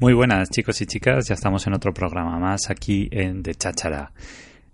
Muy 0.00 0.12
buenas 0.12 0.50
chicos 0.50 0.80
y 0.80 0.86
chicas, 0.86 1.28
ya 1.28 1.34
estamos 1.34 1.68
en 1.68 1.72
otro 1.72 1.94
programa 1.94 2.36
más 2.40 2.68
aquí 2.68 3.08
en 3.12 3.44
De 3.44 3.54
Cháchara. 3.54 4.10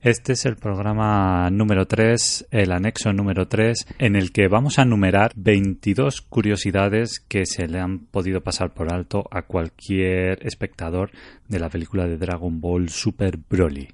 Este 0.01 0.33
es 0.33 0.47
el 0.47 0.56
programa 0.56 1.51
número 1.51 1.87
3, 1.87 2.47
el 2.51 2.73
anexo 2.73 3.12
número 3.12 3.47
3, 3.47 3.87
en 3.98 4.16
el 4.16 4.33
que 4.33 4.48
vamos 4.48 4.78
a 4.78 4.87
numerar 4.87 5.33
22 5.37 6.23
curiosidades 6.23 7.20
que 7.20 7.45
se 7.45 7.69
le 7.69 7.80
han 7.80 7.98
podido 7.98 8.41
pasar 8.41 8.73
por 8.73 8.95
alto 8.95 9.28
a 9.30 9.42
cualquier 9.42 10.38
espectador 10.47 11.11
de 11.48 11.59
la 11.59 11.69
película 11.69 12.06
de 12.06 12.16
Dragon 12.16 12.59
Ball 12.59 12.89
Super 12.89 13.37
Broly. 13.37 13.89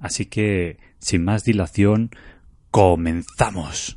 Así 0.00 0.26
que, 0.26 0.78
sin 0.98 1.22
más 1.22 1.44
dilación, 1.44 2.10
comenzamos. 2.72 3.96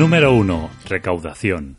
Número 0.00 0.34
1. 0.34 0.70
Recaudación. 0.88 1.76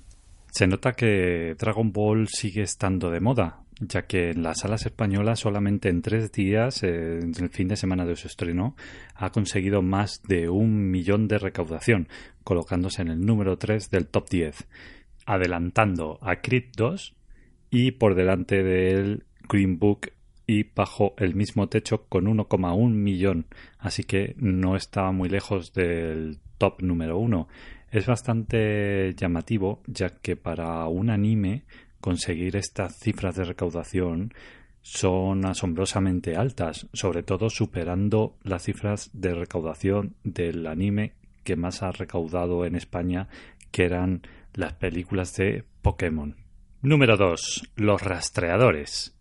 Se 0.51 0.67
nota 0.67 0.91
que 0.91 1.55
Dragon 1.57 1.91
Ball 1.91 2.27
sigue 2.27 2.61
estando 2.61 3.09
de 3.09 3.19
moda, 3.19 3.63
ya 3.79 4.03
que 4.03 4.29
en 4.29 4.43
las 4.43 4.59
salas 4.59 4.85
españolas 4.85 5.39
solamente 5.39 5.89
en 5.89 6.03
tres 6.03 6.31
días, 6.31 6.83
en 6.83 7.33
el 7.35 7.49
fin 7.49 7.67
de 7.67 7.75
semana 7.75 8.05
de 8.05 8.15
su 8.15 8.27
estreno, 8.27 8.75
ha 9.15 9.31
conseguido 9.31 9.81
más 9.81 10.21
de 10.21 10.49
un 10.49 10.91
millón 10.91 11.27
de 11.27 11.39
recaudación, 11.39 12.09
colocándose 12.43 13.01
en 13.01 13.07
el 13.07 13.25
número 13.25 13.57
3 13.57 13.89
del 13.89 14.05
top 14.05 14.29
10, 14.29 14.67
adelantando 15.25 16.19
a 16.21 16.41
Creed 16.41 16.65
2 16.77 17.15
y 17.71 17.89
por 17.93 18.13
delante 18.13 18.61
del 18.61 19.25
Green 19.49 19.79
Book 19.79 20.11
y 20.45 20.61
bajo 20.75 21.15
el 21.17 21.33
mismo 21.33 21.69
techo 21.69 22.05
con 22.07 22.25
1,1 22.25 22.87
millón, 22.91 23.47
así 23.79 24.03
que 24.03 24.35
no 24.37 24.75
estaba 24.75 25.11
muy 25.11 25.27
lejos 25.27 25.73
del 25.73 26.37
top 26.59 26.83
número 26.83 27.17
1 27.17 27.47
es 27.91 28.05
bastante 28.05 29.13
llamativo, 29.15 29.81
ya 29.85 30.09
que 30.09 30.35
para 30.35 30.87
un 30.87 31.09
anime 31.09 31.65
conseguir 31.99 32.55
estas 32.55 32.97
cifras 32.97 33.35
de 33.35 33.43
recaudación 33.43 34.33
son 34.81 35.45
asombrosamente 35.45 36.35
altas, 36.35 36.87
sobre 36.93 37.21
todo 37.21 37.49
superando 37.49 38.37
las 38.43 38.63
cifras 38.63 39.11
de 39.13 39.35
recaudación 39.35 40.15
del 40.23 40.65
anime 40.65 41.13
que 41.43 41.55
más 41.55 41.83
ha 41.83 41.91
recaudado 41.91 42.65
en 42.65 42.75
España, 42.75 43.27
que 43.71 43.83
eran 43.83 44.21
las 44.53 44.73
películas 44.73 45.35
de 45.35 45.65
Pokémon. 45.81 46.35
Número 46.81 47.17
2. 47.17 47.73
Los 47.75 48.01
rastreadores. 48.01 49.15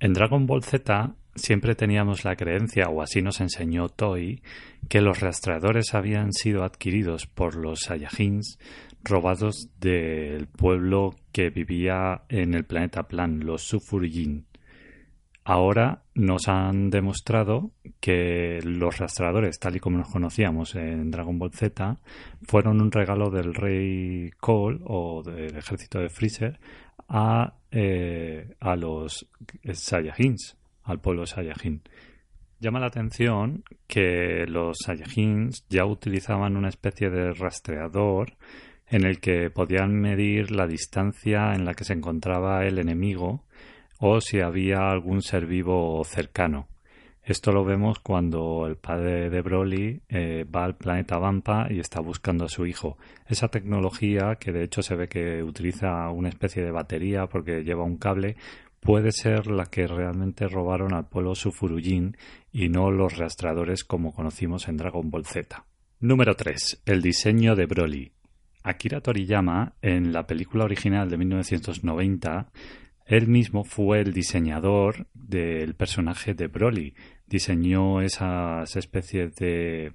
En 0.00 0.14
Dragon 0.14 0.46
Ball 0.46 0.64
Z 0.64 1.14
siempre 1.38 1.74
teníamos 1.74 2.24
la 2.24 2.36
creencia, 2.36 2.88
o 2.88 3.02
así 3.02 3.22
nos 3.22 3.40
enseñó 3.40 3.88
Toy, 3.88 4.42
que 4.88 5.00
los 5.00 5.20
rastreadores 5.20 5.94
habían 5.94 6.32
sido 6.32 6.64
adquiridos 6.64 7.26
por 7.26 7.56
los 7.56 7.80
Saiyajins 7.80 8.58
robados 9.02 9.70
del 9.80 10.46
pueblo 10.46 11.14
que 11.32 11.50
vivía 11.50 12.22
en 12.28 12.54
el 12.54 12.64
planeta 12.64 13.08
Plan, 13.08 13.40
los 13.40 13.62
Sufurgin. 13.62 14.46
Ahora 15.44 16.02
nos 16.14 16.46
han 16.48 16.90
demostrado 16.90 17.70
que 18.00 18.60
los 18.62 18.98
rastreadores, 18.98 19.58
tal 19.58 19.76
y 19.76 19.80
como 19.80 19.96
los 19.96 20.10
conocíamos 20.10 20.74
en 20.74 21.10
Dragon 21.10 21.38
Ball 21.38 21.54
Z, 21.54 21.96
fueron 22.42 22.82
un 22.82 22.92
regalo 22.92 23.30
del 23.30 23.54
rey 23.54 24.30
Cole 24.40 24.80
o 24.84 25.22
del 25.22 25.56
ejército 25.56 26.00
de 26.00 26.10
Freezer 26.10 26.60
a, 27.08 27.54
eh, 27.70 28.56
a 28.60 28.76
los 28.76 29.26
Saiyajins 29.72 30.57
al 30.88 31.00
pueblo 31.00 31.26
Saiyajin. 31.26 31.82
Llama 32.60 32.80
la 32.80 32.86
atención 32.86 33.62
que 33.86 34.44
los 34.48 34.78
Saiyajins 34.84 35.64
ya 35.68 35.84
utilizaban 35.84 36.56
una 36.56 36.68
especie 36.68 37.08
de 37.10 37.32
rastreador 37.32 38.32
en 38.88 39.04
el 39.04 39.20
que 39.20 39.50
podían 39.50 39.94
medir 39.94 40.50
la 40.50 40.66
distancia 40.66 41.52
en 41.54 41.64
la 41.64 41.74
que 41.74 41.84
se 41.84 41.92
encontraba 41.92 42.64
el 42.66 42.78
enemigo 42.78 43.44
o 43.98 44.20
si 44.20 44.40
había 44.40 44.90
algún 44.90 45.22
ser 45.22 45.46
vivo 45.46 46.02
cercano. 46.04 46.68
Esto 47.28 47.52
lo 47.52 47.62
vemos 47.62 47.98
cuando 47.98 48.66
el 48.66 48.76
padre 48.76 49.28
de 49.28 49.42
Broly 49.42 50.00
eh, 50.08 50.44
va 50.44 50.64
al 50.64 50.76
planeta 50.76 51.18
Vampa 51.18 51.66
y 51.68 51.78
está 51.78 52.00
buscando 52.00 52.46
a 52.46 52.48
su 52.48 52.64
hijo. 52.64 52.96
Esa 53.26 53.48
tecnología, 53.48 54.36
que 54.36 54.50
de 54.50 54.64
hecho 54.64 54.80
se 54.80 54.96
ve 54.96 55.08
que 55.08 55.42
utiliza 55.42 56.08
una 56.08 56.30
especie 56.30 56.64
de 56.64 56.70
batería 56.70 57.26
porque 57.26 57.64
lleva 57.64 57.84
un 57.84 57.98
cable, 57.98 58.36
puede 58.80 59.12
ser 59.12 59.46
la 59.46 59.66
que 59.66 59.86
realmente 59.86 60.48
robaron 60.48 60.94
al 60.94 61.08
pueblo 61.08 61.34
Sufurujin 61.34 62.16
y 62.52 62.68
no 62.68 62.90
los 62.90 63.16
rastreadores 63.16 63.84
como 63.84 64.12
conocimos 64.12 64.68
en 64.68 64.76
Dragon 64.76 65.10
Ball 65.10 65.26
Z. 65.26 65.64
Número 66.00 66.34
3. 66.34 66.82
El 66.86 67.02
diseño 67.02 67.56
de 67.56 67.66
Broly. 67.66 68.12
Akira 68.62 69.00
Toriyama, 69.00 69.74
en 69.82 70.12
la 70.12 70.26
película 70.26 70.64
original 70.64 71.08
de 71.10 71.16
1990, 71.16 72.50
él 73.06 73.26
mismo 73.26 73.64
fue 73.64 74.00
el 74.00 74.12
diseñador 74.12 75.06
del 75.14 75.74
personaje 75.74 76.34
de 76.34 76.46
Broly. 76.46 76.94
Diseñó 77.26 78.02
esas 78.02 78.76
especies 78.76 79.34
de, 79.36 79.92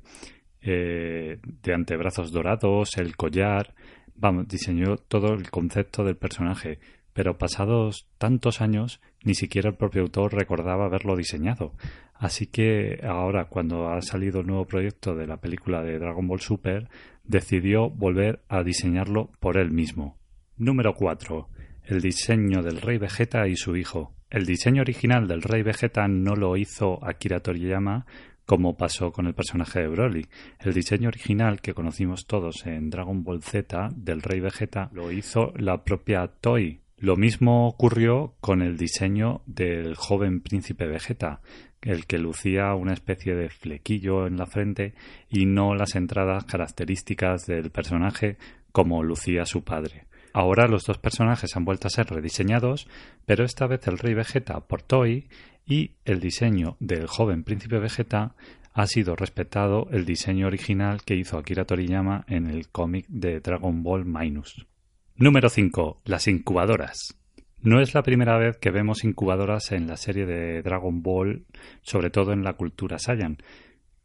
eh, 0.62 1.40
de 1.62 1.74
antebrazos 1.74 2.32
dorados, 2.32 2.98
el 2.98 3.16
collar. 3.16 3.76
Vamos, 4.16 4.48
diseñó 4.48 4.98
todo 4.98 5.34
el 5.34 5.50
concepto 5.52 6.04
del 6.04 6.18
personaje 6.18 6.80
pero 7.14 7.38
pasados 7.38 8.08
tantos 8.18 8.62
años 8.62 9.02
ni 9.24 9.36
siquiera 9.36 9.70
el 9.70 9.76
propio 9.76 10.02
autor 10.02 10.34
recordaba 10.34 10.86
haberlo 10.86 11.16
diseñado. 11.16 11.74
Así 12.14 12.48
que 12.48 13.00
ahora, 13.04 13.46
cuando 13.46 13.90
ha 13.90 14.02
salido 14.02 14.42
el 14.42 14.48
nuevo 14.48 14.66
proyecto 14.66 15.16
de 15.16 15.28
la 15.28 15.38
película 15.38 15.82
de 15.82 16.00
Dragon 16.00 16.28
Ball 16.28 16.40
Super, 16.40 16.90
decidió 17.24 17.90
volver 17.90 18.44
a 18.50 18.64
diseñarlo 18.64 19.32
por 19.40 19.58
él 19.58 19.72
mismo. 19.72 20.18
Número 20.58 20.94
4. 20.94 21.50
El 21.86 22.02
diseño 22.02 22.62
del 22.62 22.82
Rey 22.82 22.98
Vegeta 22.98 23.48
y 23.48 23.56
su 23.56 23.76
hijo. 23.76 24.14
El 24.30 24.46
diseño 24.46 24.82
original 24.82 25.28
del 25.28 25.42
Rey 25.42 25.64
Vegeta 25.64 26.08
no 26.08 26.36
lo 26.36 26.58
hizo 26.58 27.04
Akira 27.06 27.42
Toriyama 27.42 28.06
como 28.46 28.76
pasó 28.76 29.12
con 29.12 29.28
el 29.28 29.34
personaje 29.34 29.80
de 29.82 29.88
Broly. 29.88 30.28
El 30.60 30.74
diseño 30.74 31.08
original 31.08 31.62
que 31.62 31.74
conocimos 31.74 32.26
todos 32.26 32.66
en 32.66 32.90
Dragon 32.90 33.24
Ball 33.24 33.42
Z 33.42 33.90
del 33.96 34.22
Rey 34.22 34.40
Vegeta 34.40 34.90
lo 34.94 35.12
hizo 35.12 35.54
la 35.56 35.84
propia 35.84 36.28
Toei 36.28 36.83
lo 37.04 37.18
mismo 37.18 37.68
ocurrió 37.68 38.34
con 38.40 38.62
el 38.62 38.78
diseño 38.78 39.42
del 39.46 39.96
joven 39.96 40.40
príncipe 40.40 40.88
Vegeta, 40.88 41.42
el 41.82 42.06
que 42.06 42.18
lucía 42.18 42.74
una 42.76 42.94
especie 42.94 43.36
de 43.36 43.50
flequillo 43.50 44.26
en 44.26 44.38
la 44.38 44.46
frente 44.46 44.94
y 45.30 45.46
no 45.46 45.76
las 45.76 45.96
entradas 45.96 46.46
características 46.46 47.46
del 47.46 47.72
personaje 47.72 48.38
como 48.72 49.04
lucía 49.04 49.46
su 49.46 49.66
padre. 49.66 50.06
Ahora 50.32 50.70
los 50.70 50.86
dos 50.86 50.98
personajes 50.98 51.58
han 51.58 51.66
vuelto 51.66 51.88
a 51.88 51.92
ser 51.92 52.08
rediseñados, 52.08 52.88
pero 53.26 53.44
esta 53.44 53.68
vez 53.68 53.86
el 53.90 53.98
rey 53.98 54.14
Vegeta 54.14 54.62
por 54.62 54.82
Toei 54.82 55.28
y 55.68 55.96
el 56.06 56.22
diseño 56.22 56.78
del 56.80 57.08
joven 57.08 57.44
príncipe 57.44 57.80
Vegeta 57.80 58.34
ha 58.74 58.88
sido 58.88 59.18
respetado 59.18 59.90
el 59.92 60.06
diseño 60.06 60.48
original 60.48 61.04
que 61.04 61.18
hizo 61.18 61.38
Akira 61.38 61.66
Toriyama 61.66 62.24
en 62.30 62.48
el 62.48 62.70
cómic 62.70 63.08
de 63.10 63.42
Dragon 63.42 63.84
Ball 63.84 64.06
Minus. 64.06 64.66
Número 65.16 65.48
5. 65.48 66.02
Las 66.06 66.28
incubadoras. 66.28 67.16
No 67.62 67.80
es 67.80 67.94
la 67.94 68.02
primera 68.02 68.36
vez 68.40 68.58
que 68.58 68.72
vemos 68.72 69.04
incubadoras 69.04 69.72
en 69.72 69.86
la 69.86 69.96
serie 69.96 70.26
de 70.26 70.64
Dragon 70.64 71.04
Ball, 71.04 71.46
sobre 71.84 72.10
todo 72.10 72.34
en 72.34 72.44
la 72.44 72.54
cultura 72.54 72.98
Saiyan. 72.98 73.38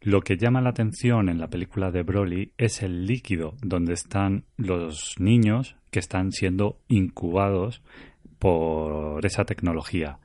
Lo 0.02 0.20
que 0.20 0.37
llama 0.37 0.60
la 0.60 0.69
atención 0.69 1.31
en 1.31 1.40
la 1.40 1.49
película 1.49 1.90
de 1.90 2.02
Broly 2.02 2.52
es 2.58 2.82
el 2.82 3.06
líquido 3.06 3.56
donde 3.62 3.94
están 3.94 4.44
los 4.58 5.14
niños 5.19 5.76
que 5.90 5.99
están 5.99 6.31
siendo 6.31 6.78
incubados 6.88 7.82
por 8.38 9.25
esa 9.25 9.46
tecnología. 9.46 10.19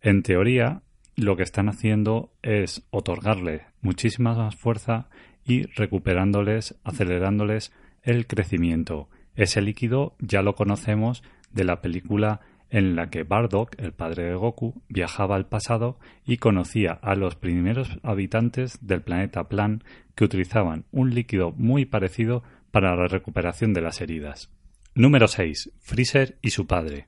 En 0.00 0.22
teoría, 0.22 0.82
lo 1.16 1.36
que 1.36 1.42
están 1.42 1.68
haciendo 1.68 2.30
es 2.42 2.86
otorgarle 2.90 3.66
muchísima 3.80 4.36
más 4.36 4.54
fuerza 4.54 5.08
y 5.44 5.64
recuperándoles, 5.74 6.76
acelerándoles 6.84 7.72
el 8.04 8.28
crecimiento. 8.28 9.08
Ese 9.36 9.62
líquido 9.62 10.16
ya 10.18 10.42
lo 10.42 10.54
conocemos 10.54 11.22
de 11.52 11.64
la 11.64 11.80
película 11.80 12.40
en 12.70 12.96
la 12.96 13.10
que 13.10 13.22
Bardock, 13.22 13.78
el 13.78 13.92
padre 13.92 14.24
de 14.24 14.34
Goku, 14.34 14.82
viajaba 14.88 15.36
al 15.36 15.46
pasado 15.46 15.98
y 16.24 16.38
conocía 16.38 16.92
a 16.92 17.14
los 17.14 17.36
primeros 17.36 17.98
habitantes 18.02 18.84
del 18.84 19.02
planeta 19.02 19.48
Plan 19.48 19.84
que 20.14 20.24
utilizaban 20.24 20.84
un 20.90 21.14
líquido 21.14 21.52
muy 21.52 21.84
parecido 21.84 22.42
para 22.72 22.96
la 22.96 23.06
recuperación 23.06 23.72
de 23.72 23.82
las 23.82 24.00
heridas. 24.00 24.50
Número 24.94 25.28
6. 25.28 25.70
Freezer 25.78 26.38
y 26.42 26.50
su 26.50 26.66
padre. 26.66 27.06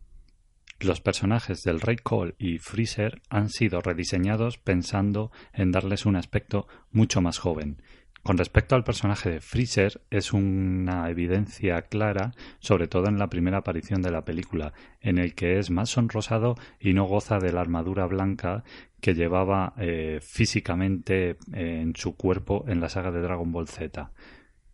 Los 0.81 1.01
personajes 1.01 1.63
del 1.65 1.81
Rey 1.81 1.97
Cole 1.97 2.37
y 2.39 2.59
Freezer 2.59 3.21
han 3.31 3.49
sido 3.49 3.81
rediseñados 3.81 4.59
pensando 4.59 5.33
en 5.53 5.73
darles 5.73 6.07
un 6.07 6.15
aspecto 6.15 6.69
mucho 6.93 7.21
más 7.21 7.39
joven. 7.39 7.83
Con 8.23 8.37
respecto 8.37 8.75
al 8.75 8.85
personaje 8.85 9.31
de 9.31 9.41
Freezer, 9.41 10.03
es 10.11 10.33
una 10.33 11.09
evidencia 11.09 11.83
clara, 11.83 12.33
sobre 12.59 12.87
todo 12.87 13.09
en 13.09 13.19
la 13.19 13.31
primera 13.31 13.59
aparición 13.59 14.03
de 14.03 14.11
la 14.11 14.25
película, 14.25 14.75
en 15.01 15.19
el 15.19 15.35
que 15.35 15.59
es 15.59 15.71
más 15.71 15.91
sonrosado 15.91 16.57
y 16.79 16.93
no 16.93 17.05
goza 17.05 17.39
de 17.39 17.53
la 17.53 17.63
armadura 17.63 18.07
blanca 18.07 18.65
que 19.01 19.15
llevaba 19.15 19.73
eh, 19.79 20.19
físicamente 20.21 21.39
en 21.53 21.95
su 21.97 22.17
cuerpo 22.17 22.65
en 22.69 22.81
la 22.81 22.89
saga 22.89 23.13
de 23.13 23.23
Dragon 23.23 23.51
Ball 23.51 23.69
Z. 23.69 24.11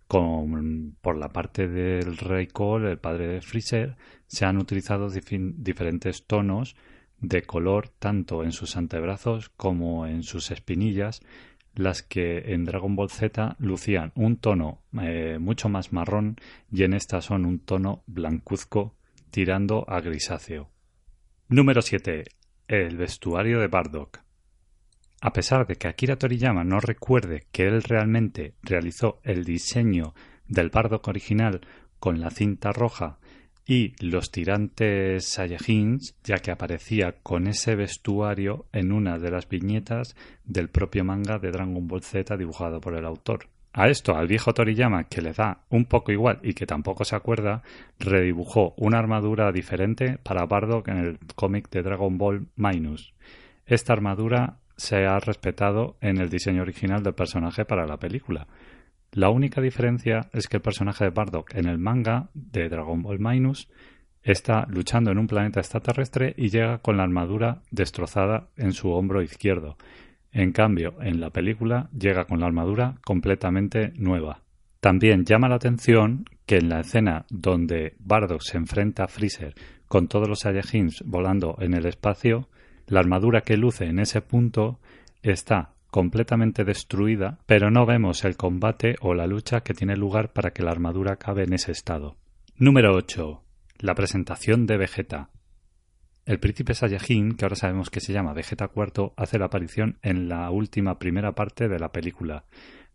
Por 0.08 1.16
la 1.16 1.28
parte 1.30 1.66
del 1.66 2.16
Rey 2.16 2.46
Cole, 2.46 2.90
el 2.90 2.98
padre 2.98 3.26
de 3.26 3.40
Freezer, 3.40 3.96
se 4.26 4.44
han 4.44 4.58
utilizado 4.58 5.08
diferentes 5.10 6.26
tonos 6.26 6.76
de 7.20 7.42
color 7.42 7.88
tanto 7.88 8.44
en 8.44 8.52
sus 8.52 8.76
antebrazos 8.76 9.48
como 9.48 10.06
en 10.06 10.22
sus 10.22 10.50
espinillas, 10.50 11.20
las 11.74 12.02
que 12.02 12.52
en 12.52 12.64
Dragon 12.64 12.94
Ball 12.96 13.10
Z 13.10 13.56
lucían 13.58 14.12
un 14.14 14.36
tono 14.36 14.82
eh, 15.00 15.38
mucho 15.40 15.68
más 15.68 15.92
marrón 15.92 16.36
y 16.70 16.84
en 16.84 16.94
esta 16.94 17.20
son 17.20 17.44
un 17.44 17.58
tono 17.58 18.02
blancuzco 18.06 18.94
tirando 19.30 19.84
a 19.88 20.00
grisáceo. 20.00 20.70
Número 21.48 21.82
7. 21.82 22.24
El 22.68 22.96
vestuario 22.96 23.60
de 23.60 23.68
Bardock. 23.68 24.20
A 25.20 25.32
pesar 25.32 25.66
de 25.66 25.76
que 25.76 25.88
Akira 25.88 26.16
Toriyama 26.16 26.64
no 26.64 26.80
recuerde 26.80 27.46
que 27.50 27.66
él 27.66 27.82
realmente 27.82 28.54
realizó 28.62 29.20
el 29.22 29.44
diseño 29.44 30.14
del 30.46 30.70
Bardock 30.70 31.08
original 31.08 31.62
con 31.98 32.20
la 32.20 32.30
cinta 32.30 32.72
roja 32.72 33.18
y 33.66 33.94
los 34.04 34.30
tirantes 34.30 35.26
Saiyajins, 35.26 36.16
ya 36.22 36.36
que 36.36 36.50
aparecía 36.50 37.16
con 37.22 37.46
ese 37.46 37.74
vestuario 37.76 38.66
en 38.72 38.92
una 38.92 39.18
de 39.18 39.30
las 39.30 39.48
viñetas 39.48 40.16
del 40.44 40.68
propio 40.68 41.04
manga 41.04 41.38
de 41.38 41.50
Dragon 41.50 41.86
Ball 41.88 42.02
Z 42.02 42.36
dibujado 42.36 42.80
por 42.80 42.94
el 42.96 43.06
autor. 43.06 43.48
A 43.76 43.88
esto, 43.88 44.14
al 44.14 44.28
viejo 44.28 44.54
Toriyama, 44.54 45.04
que 45.04 45.20
le 45.20 45.32
da 45.32 45.64
un 45.68 45.86
poco 45.86 46.12
igual 46.12 46.38
y 46.44 46.54
que 46.54 46.64
tampoco 46.64 47.04
se 47.04 47.16
acuerda, 47.16 47.62
redibujó 47.98 48.72
una 48.76 48.98
armadura 48.98 49.50
diferente 49.50 50.18
para 50.22 50.46
Bardock 50.46 50.86
en 50.88 50.98
el 50.98 51.18
cómic 51.34 51.68
de 51.70 51.82
Dragon 51.82 52.16
Ball 52.16 52.46
Minus. 52.54 53.14
Esta 53.66 53.92
armadura 53.92 54.58
se 54.76 55.06
ha 55.06 55.18
respetado 55.18 55.96
en 56.00 56.18
el 56.18 56.28
diseño 56.28 56.62
original 56.62 57.02
del 57.02 57.14
personaje 57.14 57.64
para 57.64 57.84
la 57.86 57.96
película, 57.96 58.46
la 59.14 59.30
única 59.30 59.60
diferencia 59.60 60.28
es 60.32 60.48
que 60.48 60.56
el 60.56 60.62
personaje 60.62 61.04
de 61.04 61.10
Bardock 61.10 61.54
en 61.54 61.68
el 61.68 61.78
manga 61.78 62.30
de 62.34 62.68
Dragon 62.68 63.00
Ball 63.00 63.20
Minus 63.20 63.68
está 64.24 64.66
luchando 64.68 65.12
en 65.12 65.18
un 65.18 65.28
planeta 65.28 65.60
extraterrestre 65.60 66.34
y 66.36 66.48
llega 66.48 66.78
con 66.78 66.96
la 66.96 67.04
armadura 67.04 67.62
destrozada 67.70 68.48
en 68.56 68.72
su 68.72 68.90
hombro 68.90 69.22
izquierdo. 69.22 69.76
En 70.32 70.50
cambio, 70.50 70.96
en 71.00 71.20
la 71.20 71.30
película 71.30 71.88
llega 71.96 72.24
con 72.24 72.40
la 72.40 72.46
armadura 72.46 72.96
completamente 73.04 73.92
nueva. 73.94 74.40
También 74.80 75.24
llama 75.24 75.48
la 75.48 75.56
atención 75.56 76.24
que 76.44 76.56
en 76.56 76.68
la 76.68 76.80
escena 76.80 77.24
donde 77.30 77.94
Bardock 78.00 78.42
se 78.42 78.56
enfrenta 78.56 79.04
a 79.04 79.08
Freezer 79.08 79.54
con 79.86 80.08
todos 80.08 80.28
los 80.28 80.40
Saiyajins 80.40 81.04
volando 81.06 81.56
en 81.60 81.74
el 81.74 81.86
espacio, 81.86 82.48
la 82.88 82.98
armadura 82.98 83.42
que 83.42 83.56
luce 83.56 83.84
en 83.84 84.00
ese 84.00 84.22
punto 84.22 84.80
está 85.22 85.73
completamente 85.94 86.64
destruida, 86.64 87.38
pero 87.46 87.70
no 87.70 87.86
vemos 87.86 88.24
el 88.24 88.36
combate 88.36 88.96
o 89.00 89.14
la 89.14 89.28
lucha 89.28 89.60
que 89.60 89.74
tiene 89.74 89.96
lugar 89.96 90.32
para 90.32 90.50
que 90.50 90.64
la 90.64 90.72
armadura 90.72 91.12
acabe 91.12 91.44
en 91.44 91.52
ese 91.52 91.70
estado. 91.70 92.16
Número 92.56 92.96
8. 92.96 93.44
La 93.78 93.94
presentación 93.94 94.66
de 94.66 94.76
Vegeta. 94.76 95.30
El 96.26 96.40
príncipe 96.40 96.74
Saiyajin, 96.74 97.36
que 97.36 97.44
ahora 97.44 97.54
sabemos 97.54 97.90
que 97.90 98.00
se 98.00 98.12
llama 98.12 98.32
Vegeta 98.32 98.72
IV, 98.74 99.12
hace 99.16 99.38
la 99.38 99.44
aparición 99.44 100.00
en 100.02 100.28
la 100.28 100.50
última 100.50 100.98
primera 100.98 101.36
parte 101.36 101.68
de 101.68 101.78
la 101.78 101.92
película. 101.92 102.44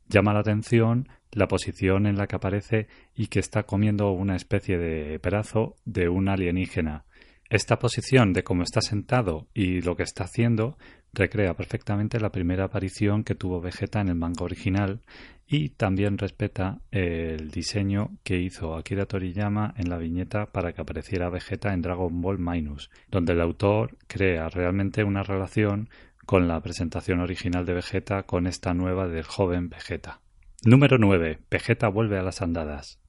Llama 0.10 0.34
la 0.34 0.42
atención 0.42 1.08
la 1.32 1.48
posición 1.48 2.06
en 2.06 2.18
la 2.18 2.28
que 2.28 2.36
aparece 2.36 2.88
y 3.16 3.28
que 3.28 3.40
está 3.40 3.64
comiendo 3.64 4.12
una 4.12 4.36
especie 4.36 4.78
de 4.78 5.20
pedazo 5.20 5.78
de 5.86 6.10
un 6.10 6.28
alienígena. 6.28 7.06
Esta 7.50 7.80
posición 7.80 8.34
de 8.34 8.44
cómo 8.44 8.62
está 8.62 8.82
sentado 8.82 9.48
y 9.54 9.82
lo 9.82 9.96
que 9.96 10.04
está 10.04 10.26
haciendo 10.26 10.78
recrea 11.14 11.54
perfectamente 11.56 12.20
la 12.20 12.32
primera 12.32 12.66
aparición 12.66 13.24
que 13.24 13.36
tuvo 13.36 13.62
Vegeta 13.62 14.02
en 14.02 14.10
el 14.10 14.16
manga 14.16 14.44
original 14.44 15.02
y 15.48 15.70
también 15.70 16.18
respeta 16.18 16.80
el 16.92 17.50
diseño 17.50 18.12
que 18.24 18.40
hizo 18.40 18.76
Akira 18.76 19.08
Toriyama 19.08 19.74
en 19.78 19.90
la 19.90 19.98
viñeta 19.98 20.46
para 20.48 20.74
que 20.74 20.82
apareciera 20.82 21.30
Vegeta 21.30 21.74
en 21.74 21.82
Dragon 21.82 22.22
Ball 22.22 22.38
Minus, 22.38 22.92
donde 23.10 23.34
el 23.34 23.42
autor 23.42 23.98
crea 24.08 24.48
realmente 24.50 25.04
una 25.04 25.24
relación 25.24 25.90
con 26.26 26.48
la 26.48 26.62
presentación 26.62 27.20
original 27.22 27.66
de 27.66 27.74
Vegeta 27.74 28.24
con 28.24 28.46
esta 28.46 28.76
nueva 28.76 29.08
del 29.08 29.24
joven 29.24 29.70
Vegeta. 29.70 30.22
Número 30.64 31.00
9. 31.00 31.40
Vegeta 31.50 31.88
vuelve 31.88 32.20
a 32.20 32.24
las 32.24 32.44
andadas. 32.44 33.00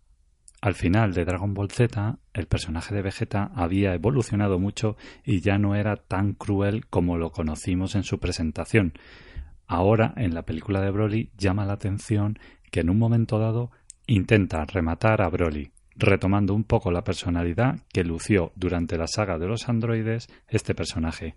Al 0.60 0.74
final 0.74 1.14
de 1.14 1.24
Dragon 1.24 1.54
Ball 1.54 1.70
Z, 1.70 2.18
el 2.34 2.46
personaje 2.46 2.94
de 2.94 3.00
Vegeta 3.00 3.50
había 3.54 3.94
evolucionado 3.94 4.58
mucho 4.58 4.96
y 5.24 5.40
ya 5.40 5.56
no 5.56 5.74
era 5.74 5.96
tan 5.96 6.34
cruel 6.34 6.86
como 6.86 7.16
lo 7.16 7.32
conocimos 7.32 7.94
en 7.94 8.02
su 8.02 8.18
presentación. 8.18 8.92
Ahora, 9.66 10.12
en 10.16 10.34
la 10.34 10.42
película 10.42 10.82
de 10.82 10.90
Broly, 10.90 11.30
llama 11.38 11.64
la 11.64 11.74
atención 11.74 12.38
que 12.70 12.80
en 12.80 12.90
un 12.90 12.98
momento 12.98 13.38
dado 13.38 13.70
intenta 14.06 14.64
rematar 14.66 15.22
a 15.22 15.28
Broly, 15.28 15.72
retomando 15.96 16.52
un 16.52 16.64
poco 16.64 16.90
la 16.90 17.04
personalidad 17.04 17.80
que 17.90 18.04
lució 18.04 18.52
durante 18.54 18.98
la 18.98 19.06
saga 19.06 19.38
de 19.38 19.46
los 19.46 19.66
androides 19.68 20.28
este 20.46 20.74
personaje. 20.74 21.36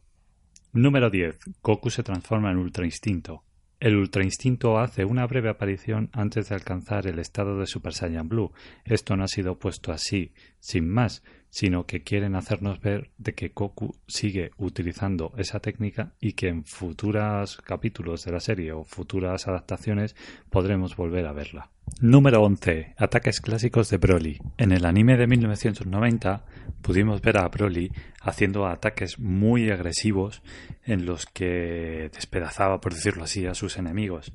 Número 0.73 1.09
10. 1.09 1.37
Goku 1.61 1.89
se 1.89 2.03
transforma 2.03 2.51
en 2.51 2.57
Ultra 2.57 2.83
Instinto. 2.83 3.43
El 3.83 3.97
Ultra 3.97 4.23
Instinto 4.23 4.79
hace 4.79 5.03
una 5.03 5.27
breve 5.27 5.49
aparición 5.49 6.09
antes 6.13 6.47
de 6.47 6.55
alcanzar 6.55 7.05
el 7.05 7.19
estado 7.19 7.59
de 7.59 7.67
Super 7.67 7.91
Saiyan 7.91 8.29
Blue. 8.29 8.53
Esto 8.85 9.17
no 9.17 9.25
ha 9.25 9.27
sido 9.27 9.59
puesto 9.59 9.91
así, 9.91 10.31
sin 10.61 10.87
más, 10.87 11.21
sino 11.53 11.85
que 11.85 12.01
quieren 12.01 12.35
hacernos 12.35 12.81
ver 12.81 13.11
de 13.19 13.35
que 13.35 13.49
Goku 13.49 13.95
sigue 14.07 14.49
utilizando 14.57 15.33
esa 15.37 15.59
técnica 15.59 16.13
y 16.19 16.33
que 16.33 16.47
en 16.47 16.65
futuros 16.65 17.57
capítulos 17.57 18.25
de 18.25 18.31
la 18.31 18.39
serie 18.39 18.71
o 18.71 18.83
futuras 18.83 19.47
adaptaciones 19.47 20.15
podremos 20.49 20.95
volver 20.95 21.27
a 21.27 21.31
verla. 21.31 21.69
Número 22.01 22.41
11. 22.41 22.95
Ataques 22.97 23.39
clásicos 23.39 23.91
de 23.91 23.97
Broly. 23.97 24.39
En 24.57 24.71
el 24.71 24.83
anime 24.83 25.15
de 25.15 25.27
1990 25.27 26.43
pudimos 26.81 27.21
ver 27.21 27.37
a 27.37 27.47
Broly 27.49 27.91
haciendo 28.19 28.65
ataques 28.65 29.19
muy 29.19 29.69
agresivos 29.69 30.41
en 30.83 31.05
los 31.05 31.27
que 31.27 32.09
despedazaba, 32.15 32.81
por 32.81 32.95
decirlo 32.95 33.25
así, 33.25 33.45
a 33.45 33.53
sus 33.53 33.77
enemigos. 33.77 34.33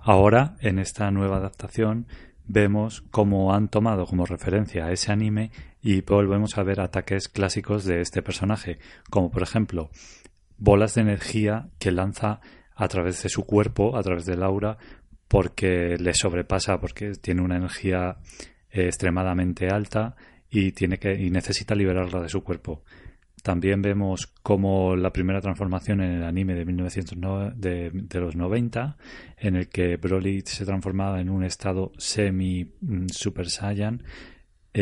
Ahora, 0.00 0.56
en 0.60 0.78
esta 0.78 1.10
nueva 1.10 1.36
adaptación, 1.36 2.06
vemos 2.46 3.02
cómo 3.10 3.52
han 3.52 3.68
tomado 3.68 4.06
como 4.06 4.24
referencia 4.24 4.86
a 4.86 4.92
ese 4.92 5.12
anime 5.12 5.50
y 5.86 6.00
volvemos 6.00 6.58
a 6.58 6.64
ver 6.64 6.80
ataques 6.80 7.28
clásicos 7.28 7.84
de 7.84 8.00
este 8.00 8.20
personaje, 8.20 8.80
como 9.08 9.30
por 9.30 9.44
ejemplo 9.44 9.88
bolas 10.58 10.96
de 10.96 11.02
energía 11.02 11.68
que 11.78 11.92
lanza 11.92 12.40
a 12.74 12.88
través 12.88 13.22
de 13.22 13.28
su 13.28 13.46
cuerpo, 13.46 13.96
a 13.96 14.02
través 14.02 14.26
del 14.26 14.42
aura, 14.42 14.78
porque 15.28 15.96
le 15.96 16.12
sobrepasa, 16.12 16.80
porque 16.80 17.12
tiene 17.12 17.40
una 17.40 17.58
energía 17.58 18.16
eh, 18.68 18.86
extremadamente 18.86 19.68
alta 19.68 20.16
y 20.50 20.72
tiene 20.72 20.98
que 20.98 21.14
y 21.14 21.30
necesita 21.30 21.76
liberarla 21.76 22.20
de 22.20 22.30
su 22.30 22.42
cuerpo. 22.42 22.82
También 23.44 23.80
vemos 23.80 24.26
como 24.42 24.96
la 24.96 25.12
primera 25.12 25.40
transformación 25.40 26.00
en 26.00 26.10
el 26.14 26.24
anime 26.24 26.56
de, 26.56 26.64
1909, 26.64 27.52
de, 27.54 28.20
los 28.20 28.34
90, 28.34 28.96
en 29.36 29.54
el 29.54 29.68
que 29.68 29.98
Broly 29.98 30.40
se 30.40 30.64
transformaba 30.64 31.20
en 31.20 31.30
un 31.30 31.44
estado 31.44 31.92
semi 31.96 32.72
mm, 32.80 33.06
Saiyan 33.10 34.02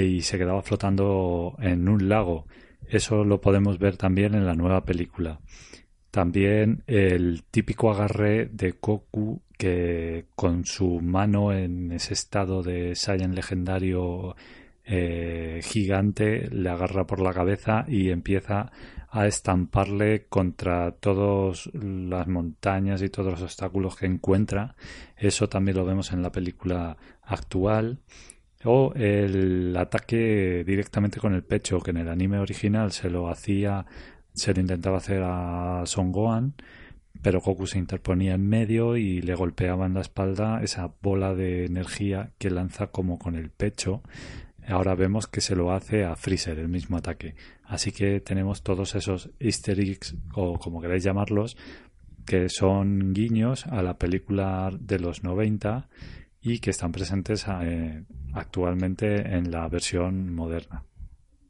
y 0.02 0.22
se 0.22 0.38
quedaba 0.38 0.62
flotando 0.62 1.56
en 1.60 1.88
un 1.88 2.08
lago. 2.08 2.46
Eso 2.88 3.24
lo 3.24 3.40
podemos 3.40 3.78
ver 3.78 3.96
también 3.96 4.34
en 4.34 4.46
la 4.46 4.54
nueva 4.54 4.84
película. 4.84 5.40
También 6.10 6.82
el 6.86 7.42
típico 7.50 7.90
agarre 7.90 8.46
de 8.46 8.74
Goku 8.80 9.42
que 9.56 10.26
con 10.34 10.64
su 10.64 11.00
mano 11.00 11.52
en 11.52 11.92
ese 11.92 12.14
estado 12.14 12.62
de 12.62 12.94
Saiyan 12.94 13.34
legendario 13.34 14.36
eh, 14.84 15.60
gigante 15.62 16.48
le 16.50 16.68
agarra 16.68 17.06
por 17.06 17.20
la 17.20 17.32
cabeza 17.32 17.84
y 17.88 18.10
empieza 18.10 18.70
a 19.10 19.26
estamparle 19.26 20.26
contra 20.26 20.90
todas 20.92 21.70
las 21.72 22.26
montañas 22.26 23.00
y 23.00 23.08
todos 23.08 23.32
los 23.32 23.42
obstáculos 23.42 23.96
que 23.96 24.06
encuentra. 24.06 24.74
Eso 25.16 25.48
también 25.48 25.76
lo 25.76 25.84
vemos 25.84 26.12
en 26.12 26.22
la 26.22 26.32
película 26.32 26.96
actual. 27.22 28.00
O 28.64 28.92
el 28.94 29.76
ataque 29.76 30.64
directamente 30.66 31.20
con 31.20 31.34
el 31.34 31.42
pecho, 31.42 31.80
que 31.80 31.90
en 31.90 31.98
el 31.98 32.08
anime 32.08 32.38
original 32.38 32.92
se 32.92 33.10
lo 33.10 33.28
hacía, 33.28 33.84
se 34.32 34.54
lo 34.54 34.60
intentaba 34.60 34.98
hacer 34.98 35.22
a 35.22 35.82
Son 35.86 36.12
Gohan, 36.12 36.54
pero 37.22 37.40
Goku 37.40 37.66
se 37.66 37.78
interponía 37.78 38.34
en 38.34 38.48
medio 38.48 38.96
y 38.96 39.22
le 39.22 39.34
golpeaba 39.34 39.86
en 39.86 39.94
la 39.94 40.00
espalda 40.00 40.62
esa 40.62 40.92
bola 41.02 41.34
de 41.34 41.64
energía 41.64 42.32
que 42.38 42.50
lanza 42.50 42.88
como 42.88 43.18
con 43.18 43.34
el 43.34 43.50
pecho. 43.50 44.02
Ahora 44.66 44.94
vemos 44.94 45.26
que 45.26 45.40
se 45.40 45.54
lo 45.54 45.72
hace 45.72 46.04
a 46.04 46.16
Freezer, 46.16 46.58
el 46.58 46.68
mismo 46.68 46.96
ataque. 46.96 47.34
Así 47.64 47.92
que 47.92 48.20
tenemos 48.20 48.62
todos 48.62 48.94
esos 48.94 49.30
easter 49.38 49.78
eggs, 49.78 50.16
o 50.34 50.58
como 50.58 50.80
queráis 50.80 51.04
llamarlos, 51.04 51.56
que 52.26 52.48
son 52.48 53.12
guiños 53.12 53.66
a 53.66 53.82
la 53.82 53.98
película 53.98 54.70
de 54.78 54.98
los 54.98 55.22
90 55.22 55.88
y 56.44 56.58
que 56.58 56.70
están 56.70 56.92
presentes 56.92 57.46
eh, 57.62 58.04
actualmente 58.34 59.34
en 59.34 59.50
la 59.50 59.66
versión 59.66 60.34
moderna. 60.34 60.84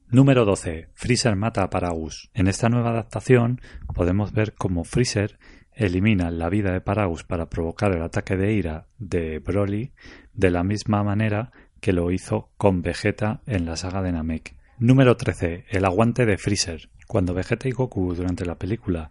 Número 0.08 0.44
12. 0.44 0.90
Freezer 0.94 1.34
mata 1.34 1.64
a 1.64 1.70
Paragus. 1.70 2.30
En 2.32 2.46
esta 2.46 2.68
nueva 2.68 2.90
adaptación 2.90 3.60
podemos 3.92 4.32
ver 4.32 4.54
cómo 4.54 4.84
Freezer 4.84 5.40
elimina 5.72 6.30
la 6.30 6.48
vida 6.48 6.72
de 6.72 6.80
Paragus 6.80 7.24
para 7.24 7.50
provocar 7.50 7.90
el 7.90 8.02
ataque 8.02 8.36
de 8.36 8.52
ira 8.52 8.86
de 8.98 9.40
Broly 9.40 9.92
de 10.32 10.50
la 10.52 10.62
misma 10.62 11.02
manera 11.02 11.50
que 11.80 11.92
lo 11.92 12.12
hizo 12.12 12.52
con 12.56 12.80
Vegeta 12.80 13.42
en 13.46 13.66
la 13.66 13.74
saga 13.74 14.00
de 14.00 14.12
Namek. 14.12 14.54
Número 14.78 15.16
13. 15.16 15.64
El 15.70 15.86
aguante 15.86 16.24
de 16.24 16.38
Freezer. 16.38 16.88
Cuando 17.08 17.34
Vegeta 17.34 17.68
y 17.68 17.72
Goku 17.72 18.14
durante 18.14 18.46
la 18.46 18.58
película 18.60 19.10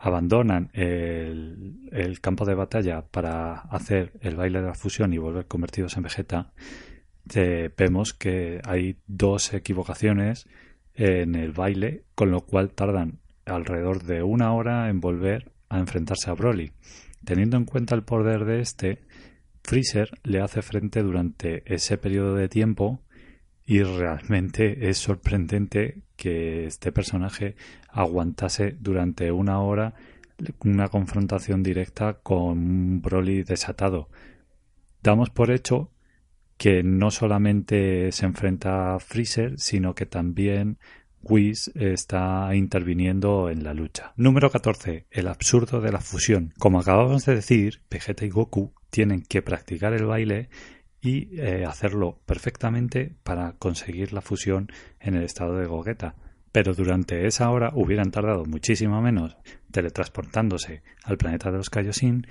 abandonan 0.00 0.70
el, 0.72 2.18
campo 2.20 2.46
de 2.46 2.54
batalla 2.54 3.02
para 3.02 3.52
hacer 3.52 4.12
el 4.20 4.36
baile 4.36 4.60
de 4.60 4.66
la 4.68 4.74
fusión 4.74 5.12
y 5.12 5.18
volver 5.18 5.46
convertidos 5.46 5.96
en 5.96 6.02
Vegeta, 6.04 6.52
vemos 7.76 8.14
que 8.14 8.60
hay 8.64 8.96
dos 9.06 9.52
equivocaciones 9.52 10.48
en 10.94 11.34
el 11.34 11.52
baile, 11.52 12.04
con 12.14 12.30
lo 12.30 12.40
cual 12.40 12.70
tardan 12.70 13.20
alrededor 13.44 14.02
de 14.02 14.22
una 14.22 14.52
hora 14.52 14.88
en 14.88 15.00
volver 15.00 15.52
a 15.68 15.78
enfrentarse 15.78 16.30
a 16.30 16.34
Broly. 16.34 16.72
Teniendo 17.24 17.58
en 17.58 17.66
cuenta 17.66 17.94
el 17.94 18.02
poder 18.02 18.46
de 18.46 18.60
este, 18.60 19.02
Freezer 19.62 20.10
le 20.24 20.40
hace 20.40 20.62
frente 20.62 21.02
durante 21.02 21.62
ese 21.72 21.98
periodo 21.98 22.34
de 22.34 22.48
tiempo 22.48 23.02
y 23.66 23.82
realmente 23.82 24.88
es 24.88 24.98
sorprendente 24.98 26.02
que 26.20 26.66
este 26.66 26.92
personaje 26.92 27.56
aguantase 27.88 28.76
durante 28.78 29.32
una 29.32 29.62
hora 29.62 29.94
una 30.62 30.88
confrontación 30.88 31.62
directa 31.62 32.18
con 32.22 32.58
un 32.58 33.00
Broly 33.00 33.42
desatado. 33.42 34.10
Damos 35.02 35.30
por 35.30 35.50
hecho 35.50 35.90
que 36.58 36.82
no 36.82 37.10
solamente 37.10 38.12
se 38.12 38.26
enfrenta 38.26 38.94
a 38.94 39.00
Freezer, 39.00 39.58
sino 39.58 39.94
que 39.94 40.04
también 40.04 40.78
Whis 41.22 41.72
está 41.74 42.54
interviniendo 42.54 43.48
en 43.48 43.64
la 43.64 43.72
lucha. 43.72 44.12
Número 44.16 44.50
14. 44.50 45.06
El 45.10 45.26
absurdo 45.26 45.80
de 45.80 45.90
la 45.90 46.00
fusión. 46.02 46.52
Como 46.58 46.80
acabamos 46.80 47.24
de 47.24 47.36
decir, 47.36 47.80
Vegeta 47.90 48.26
y 48.26 48.28
Goku 48.28 48.74
tienen 48.90 49.22
que 49.22 49.40
practicar 49.40 49.94
el 49.94 50.04
baile 50.04 50.50
y 51.00 51.40
eh, 51.40 51.64
hacerlo 51.64 52.20
perfectamente 52.26 53.14
para 53.22 53.52
conseguir 53.52 54.12
la 54.12 54.20
fusión 54.20 54.70
en 55.00 55.14
el 55.14 55.22
estado 55.22 55.56
de 55.56 55.66
Gogeta. 55.66 56.14
Pero 56.52 56.74
durante 56.74 57.26
esa 57.26 57.50
hora 57.50 57.70
hubieran 57.74 58.10
tardado 58.10 58.44
muchísimo 58.44 59.00
menos 59.00 59.36
teletransportándose 59.70 60.82
al 61.04 61.16
planeta 61.16 61.50
de 61.50 61.58
los 61.58 61.70
Kaioshin, 61.70 62.26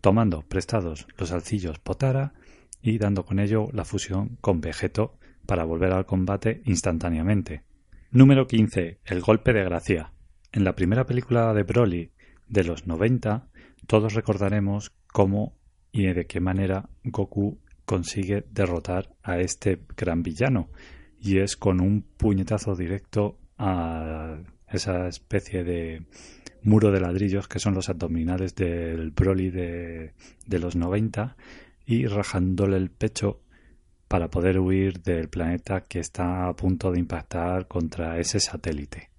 tomando 0.00 0.42
prestados 0.42 1.06
los 1.18 1.32
alcillos 1.32 1.78
Potara 1.80 2.34
y 2.80 2.98
dando 2.98 3.24
con 3.24 3.40
ello 3.40 3.68
la 3.72 3.84
fusión 3.84 4.36
con 4.40 4.60
Vegeto 4.60 5.18
para 5.46 5.64
volver 5.64 5.92
al 5.92 6.06
combate 6.06 6.62
instantáneamente. 6.64 7.62
Número 8.10 8.46
15. 8.46 9.00
El 9.04 9.20
golpe 9.20 9.52
de 9.52 9.64
gracia. 9.64 10.12
En 10.52 10.64
la 10.64 10.74
primera 10.74 11.04
película 11.04 11.52
de 11.52 11.64
Broly 11.64 12.12
de 12.48 12.64
los 12.64 12.86
90, 12.86 13.48
todos 13.86 14.14
recordaremos 14.14 14.92
cómo 15.08 15.56
y 15.90 16.06
de 16.06 16.26
qué 16.26 16.40
manera 16.40 16.88
Goku 17.02 17.58
consigue 17.84 18.44
derrotar 18.50 19.10
a 19.22 19.38
este 19.38 19.80
gran 19.96 20.22
villano 20.22 20.68
y 21.20 21.38
es 21.38 21.56
con 21.56 21.80
un 21.80 22.02
puñetazo 22.02 22.74
directo 22.76 23.38
a 23.58 24.38
esa 24.68 25.08
especie 25.08 25.64
de 25.64 26.02
muro 26.62 26.90
de 26.90 27.00
ladrillos 27.00 27.48
que 27.48 27.58
son 27.58 27.74
los 27.74 27.88
abdominales 27.88 28.54
del 28.54 29.10
Broly 29.10 29.50
de, 29.50 30.12
de 30.46 30.58
los 30.58 30.76
90 30.76 31.36
y 31.86 32.06
rajándole 32.06 32.76
el 32.76 32.90
pecho 32.90 33.40
para 34.08 34.28
poder 34.28 34.58
huir 34.58 35.02
del 35.02 35.28
planeta 35.28 35.82
que 35.82 36.00
está 36.00 36.48
a 36.48 36.54
punto 36.54 36.92
de 36.92 37.00
impactar 37.00 37.66
contra 37.66 38.18
ese 38.18 38.40
satélite. 38.40 39.10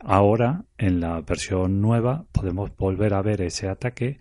Ahora, 0.00 0.64
en 0.76 1.00
la 1.00 1.20
versión 1.20 1.80
nueva, 1.80 2.26
podemos 2.32 2.76
volver 2.76 3.14
a 3.14 3.22
ver 3.22 3.40
ese 3.40 3.68
ataque, 3.68 4.18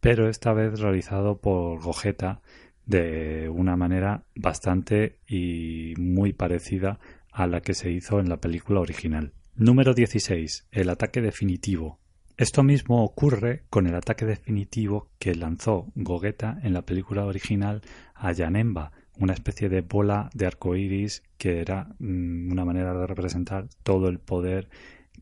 pero 0.00 0.28
esta 0.28 0.52
vez 0.52 0.80
realizado 0.80 1.38
por 1.38 1.80
Gogeta 1.82 2.40
de 2.86 3.48
una 3.48 3.76
manera 3.76 4.24
bastante 4.34 5.18
y 5.26 5.94
muy 5.98 6.32
parecida 6.32 6.98
a 7.32 7.46
la 7.46 7.60
que 7.60 7.74
se 7.74 7.90
hizo 7.90 8.20
en 8.20 8.28
la 8.28 8.38
película 8.38 8.80
original. 8.80 9.32
Número 9.56 9.94
16. 9.94 10.66
El 10.70 10.88
ataque 10.90 11.20
definitivo. 11.20 11.98
Esto 12.36 12.64
mismo 12.64 13.04
ocurre 13.04 13.62
con 13.70 13.86
el 13.86 13.94
ataque 13.94 14.24
definitivo 14.24 15.08
que 15.20 15.36
lanzó 15.36 15.92
Gogeta 15.94 16.58
en 16.64 16.72
la 16.72 16.82
película 16.82 17.24
original 17.24 17.82
a 18.14 18.32
Yanemba, 18.32 18.90
una 19.16 19.34
especie 19.34 19.68
de 19.68 19.82
bola 19.82 20.30
de 20.34 20.46
arco 20.46 20.74
iris 20.74 21.22
que 21.38 21.60
era 21.60 21.94
mm, 22.00 22.50
una 22.50 22.64
manera 22.64 22.92
de 22.92 23.06
representar 23.06 23.68
todo 23.84 24.08
el 24.08 24.18
poder 24.18 24.68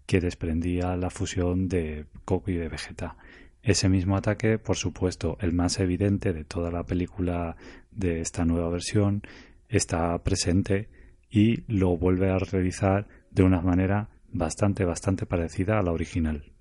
que 0.07 0.21
desprendía 0.21 0.97
la 0.97 1.11
fusión 1.11 1.69
de 1.69 2.07
Goku 2.27 2.53
y 2.53 2.55
de 2.55 2.69
Vegeta. 2.69 3.17
Ese 3.63 3.89
mismo 3.89 4.17
ataque, 4.17 4.59
por 4.59 4.77
supuesto, 4.77 5.37
el 5.41 5.53
más 5.53 5.79
evidente 5.79 6.33
de 6.33 6.45
toda 6.45 6.71
la 6.71 6.85
película 6.85 7.57
de 7.93 8.21
esta 8.21 8.45
nueva 8.45 8.69
versión, 8.71 9.23
está 9.69 10.19
presente 10.23 10.89
y 11.31 11.63
lo 11.73 11.97
vuelve 11.97 12.31
a 12.31 12.39
realizar 12.39 13.07
de 13.31 13.45
una 13.45 13.61
manera 13.61 14.09
bastante, 14.33 14.85
bastante 14.85 15.27
parecida 15.27 15.79
a 15.79 15.83
la 15.83 15.93
original. 15.93 16.53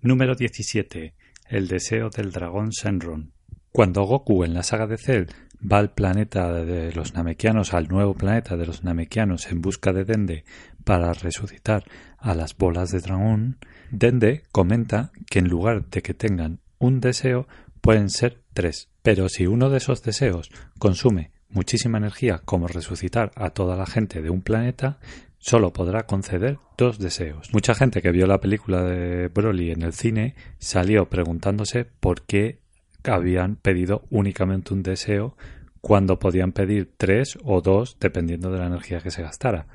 Número 0.00 0.34
17. 0.34 1.14
El 1.48 1.68
deseo 1.68 2.08
del 2.08 2.32
dragón 2.32 2.70
Shenron. 2.70 3.32
Cuando 3.70 4.02
Goku 4.04 4.42
en 4.44 4.54
la 4.54 4.62
saga 4.62 4.86
de 4.86 4.96
Cell 4.96 5.26
va 5.60 5.78
al 5.78 5.90
planeta 5.90 6.52
de 6.52 6.92
los 6.92 7.14
Namekianos, 7.14 7.74
al 7.74 7.88
nuevo 7.88 8.14
planeta 8.14 8.56
de 8.56 8.66
los 8.66 8.84
Namekianos 8.84 9.50
en 9.50 9.60
busca 9.60 9.92
de 9.92 10.04
Dende 10.04 10.44
para 10.84 11.12
resucitar 11.12 11.84
a 12.18 12.34
las 12.34 12.56
bolas 12.56 12.90
de 12.90 13.00
dragón, 13.00 13.58
Dende 13.90 14.42
comenta 14.52 15.10
que 15.28 15.40
en 15.40 15.48
lugar 15.48 15.86
de 15.90 16.02
que 16.02 16.14
tengan 16.14 16.60
un 16.78 17.00
deseo, 17.00 17.46
pueden 17.80 18.10
ser 18.10 18.40
tres. 18.52 18.88
Pero 19.02 19.28
si 19.28 19.46
uno 19.46 19.70
de 19.70 19.78
esos 19.78 20.02
deseos 20.02 20.50
consume 20.78 21.30
muchísima 21.48 21.98
energía 21.98 22.40
como 22.44 22.68
resucitar 22.68 23.32
a 23.34 23.50
toda 23.50 23.76
la 23.76 23.86
gente 23.86 24.22
de 24.22 24.30
un 24.30 24.42
planeta, 24.42 24.98
solo 25.38 25.72
podrá 25.72 26.06
conceder 26.06 26.58
dos 26.76 26.98
deseos. 26.98 27.52
Mucha 27.52 27.74
gente 27.74 28.02
que 28.02 28.12
vio 28.12 28.26
la 28.26 28.40
película 28.40 28.82
de 28.82 29.28
Broly 29.28 29.72
en 29.72 29.82
el 29.82 29.92
cine 29.92 30.34
salió 30.58 31.08
preguntándose 31.08 31.84
por 31.84 32.22
qué 32.22 32.59
habían 33.04 33.56
pedido 33.56 34.04
únicamente 34.10 34.74
un 34.74 34.82
deseo 34.82 35.36
cuando 35.80 36.18
podían 36.18 36.52
pedir 36.52 36.90
tres 36.96 37.38
o 37.42 37.60
dos 37.60 37.96
dependiendo 38.00 38.50
de 38.50 38.58
la 38.58 38.66
energía 38.66 39.00
que 39.00 39.10
se 39.10 39.22
gastara. 39.22 39.66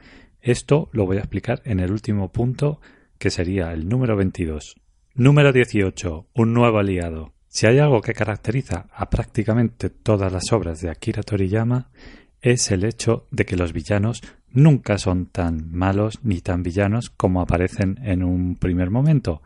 Esto 0.42 0.90
lo 0.92 1.06
voy 1.06 1.18
a 1.18 1.22
explicar 1.22 1.62
en 1.66 1.80
el 1.80 1.92
último 1.92 2.32
punto 2.32 2.80
que 3.18 3.30
sería 3.30 3.72
el 3.74 3.90
número 3.90 4.16
22. 4.16 4.76
Número 5.16 5.52
18. 5.52 6.28
Un 6.34 6.54
nuevo 6.54 6.78
aliado. 6.78 7.34
Si 7.48 7.66
hay 7.66 7.80
algo 7.80 8.02
que 8.02 8.14
caracteriza 8.14 8.88
a 8.94 9.10
prácticamente 9.10 9.90
todas 9.90 10.32
las 10.32 10.52
obras 10.52 10.82
de 10.82 10.90
Akira 10.90 11.24
Toriyama 11.24 11.90
es 12.42 12.70
el 12.70 12.84
hecho 12.84 13.28
de 13.32 13.46
que 13.46 13.56
los 13.56 13.74
villanos 13.74 14.22
nunca 14.52 14.98
son 14.98 15.28
tan 15.28 15.72
malos 15.72 16.20
ni 16.22 16.42
tan 16.42 16.64
villanos 16.64 17.10
como 17.10 17.42
aparecen 17.42 17.98
en 18.04 18.24
un 18.24 18.56
primer 18.56 18.92
momento. 18.92 19.42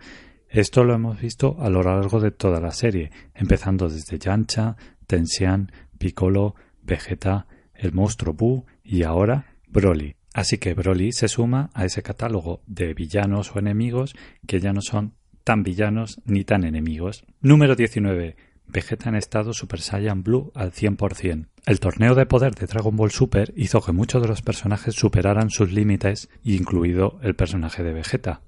Esto 0.49 0.83
lo 0.83 0.95
hemos 0.95 1.21
visto 1.21 1.57
a 1.59 1.69
lo 1.69 1.83
largo 1.83 2.19
de 2.19 2.31
toda 2.31 2.59
la 2.59 2.71
serie, 2.71 3.11
empezando 3.35 3.87
desde 3.87 4.17
Yancha, 4.17 4.77
Tensian, 5.05 5.71
Piccolo, 5.99 6.55
Vegeta, 6.81 7.45
el 7.75 7.93
monstruo 7.93 8.33
Buu 8.33 8.65
y 8.83 9.03
ahora 9.03 9.45
Broly. 9.67 10.15
Así 10.33 10.57
que 10.57 10.73
Broly 10.73 11.11
se 11.11 11.27
suma 11.27 11.69
a 11.73 11.85
ese 11.85 12.01
catálogo 12.01 12.61
de 12.65 12.95
villanos 12.95 13.55
o 13.55 13.59
enemigos 13.59 14.15
que 14.47 14.59
ya 14.59 14.73
no 14.73 14.81
son 14.81 15.13
tan 15.43 15.61
villanos 15.61 16.19
ni 16.25 16.43
tan 16.43 16.63
enemigos. 16.63 17.25
Número 17.41 17.75
19. 17.75 18.35
Vegeta 18.65 19.09
en 19.09 19.15
estado 19.15 19.53
Super 19.53 19.81
Saiyan 19.81 20.23
Blue 20.23 20.51
al 20.55 20.71
100%. 20.71 21.47
El 21.65 21.79
torneo 21.79 22.15
de 22.15 22.25
poder 22.25 22.55
de 22.55 22.67
Dragon 22.67 22.95
Ball 22.95 23.11
Super 23.11 23.53
hizo 23.55 23.81
que 23.81 23.91
muchos 23.91 24.21
de 24.21 24.27
los 24.27 24.41
personajes 24.41 24.95
superaran 24.95 25.49
sus 25.49 25.71
límites, 25.71 26.29
incluido 26.43 27.19
el 27.21 27.35
personaje 27.35 27.83
de 27.83 27.93
Vegeta. 27.93 28.41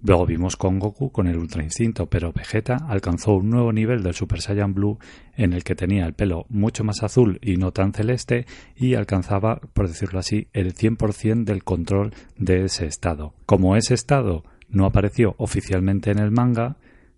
Luego 0.00 0.26
vimos 0.26 0.56
con 0.56 0.78
Goku 0.78 1.10
con 1.10 1.26
el 1.26 1.36
Ultra 1.36 1.62
Instinto, 1.62 2.06
pero 2.06 2.32
Vegeta 2.32 2.76
alcanzó 2.88 3.34
un 3.34 3.50
nuevo 3.50 3.72
nivel 3.72 4.04
del 4.04 4.14
Super 4.14 4.40
Saiyan 4.40 4.72
Blue 4.72 4.98
en 5.36 5.52
el 5.52 5.64
que 5.64 5.74
tenía 5.74 6.06
el 6.06 6.14
pelo 6.14 6.46
mucho 6.48 6.84
más 6.84 7.02
azul 7.02 7.40
y 7.42 7.56
no 7.56 7.72
tan 7.72 7.92
celeste 7.92 8.46
y 8.76 8.94
alcanzaba, 8.94 9.60
por 9.72 9.88
decirlo 9.88 10.20
así, 10.20 10.46
el 10.52 10.74
100% 10.74 11.44
del 11.44 11.64
control 11.64 12.14
de 12.36 12.64
ese 12.64 12.86
estado. 12.86 13.34
Como 13.44 13.74
ese 13.74 13.94
estado 13.94 14.44
no 14.68 14.86
apareció 14.86 15.34
oficialmente 15.36 16.12
en 16.12 16.20
el 16.20 16.30
manga, 16.30 16.76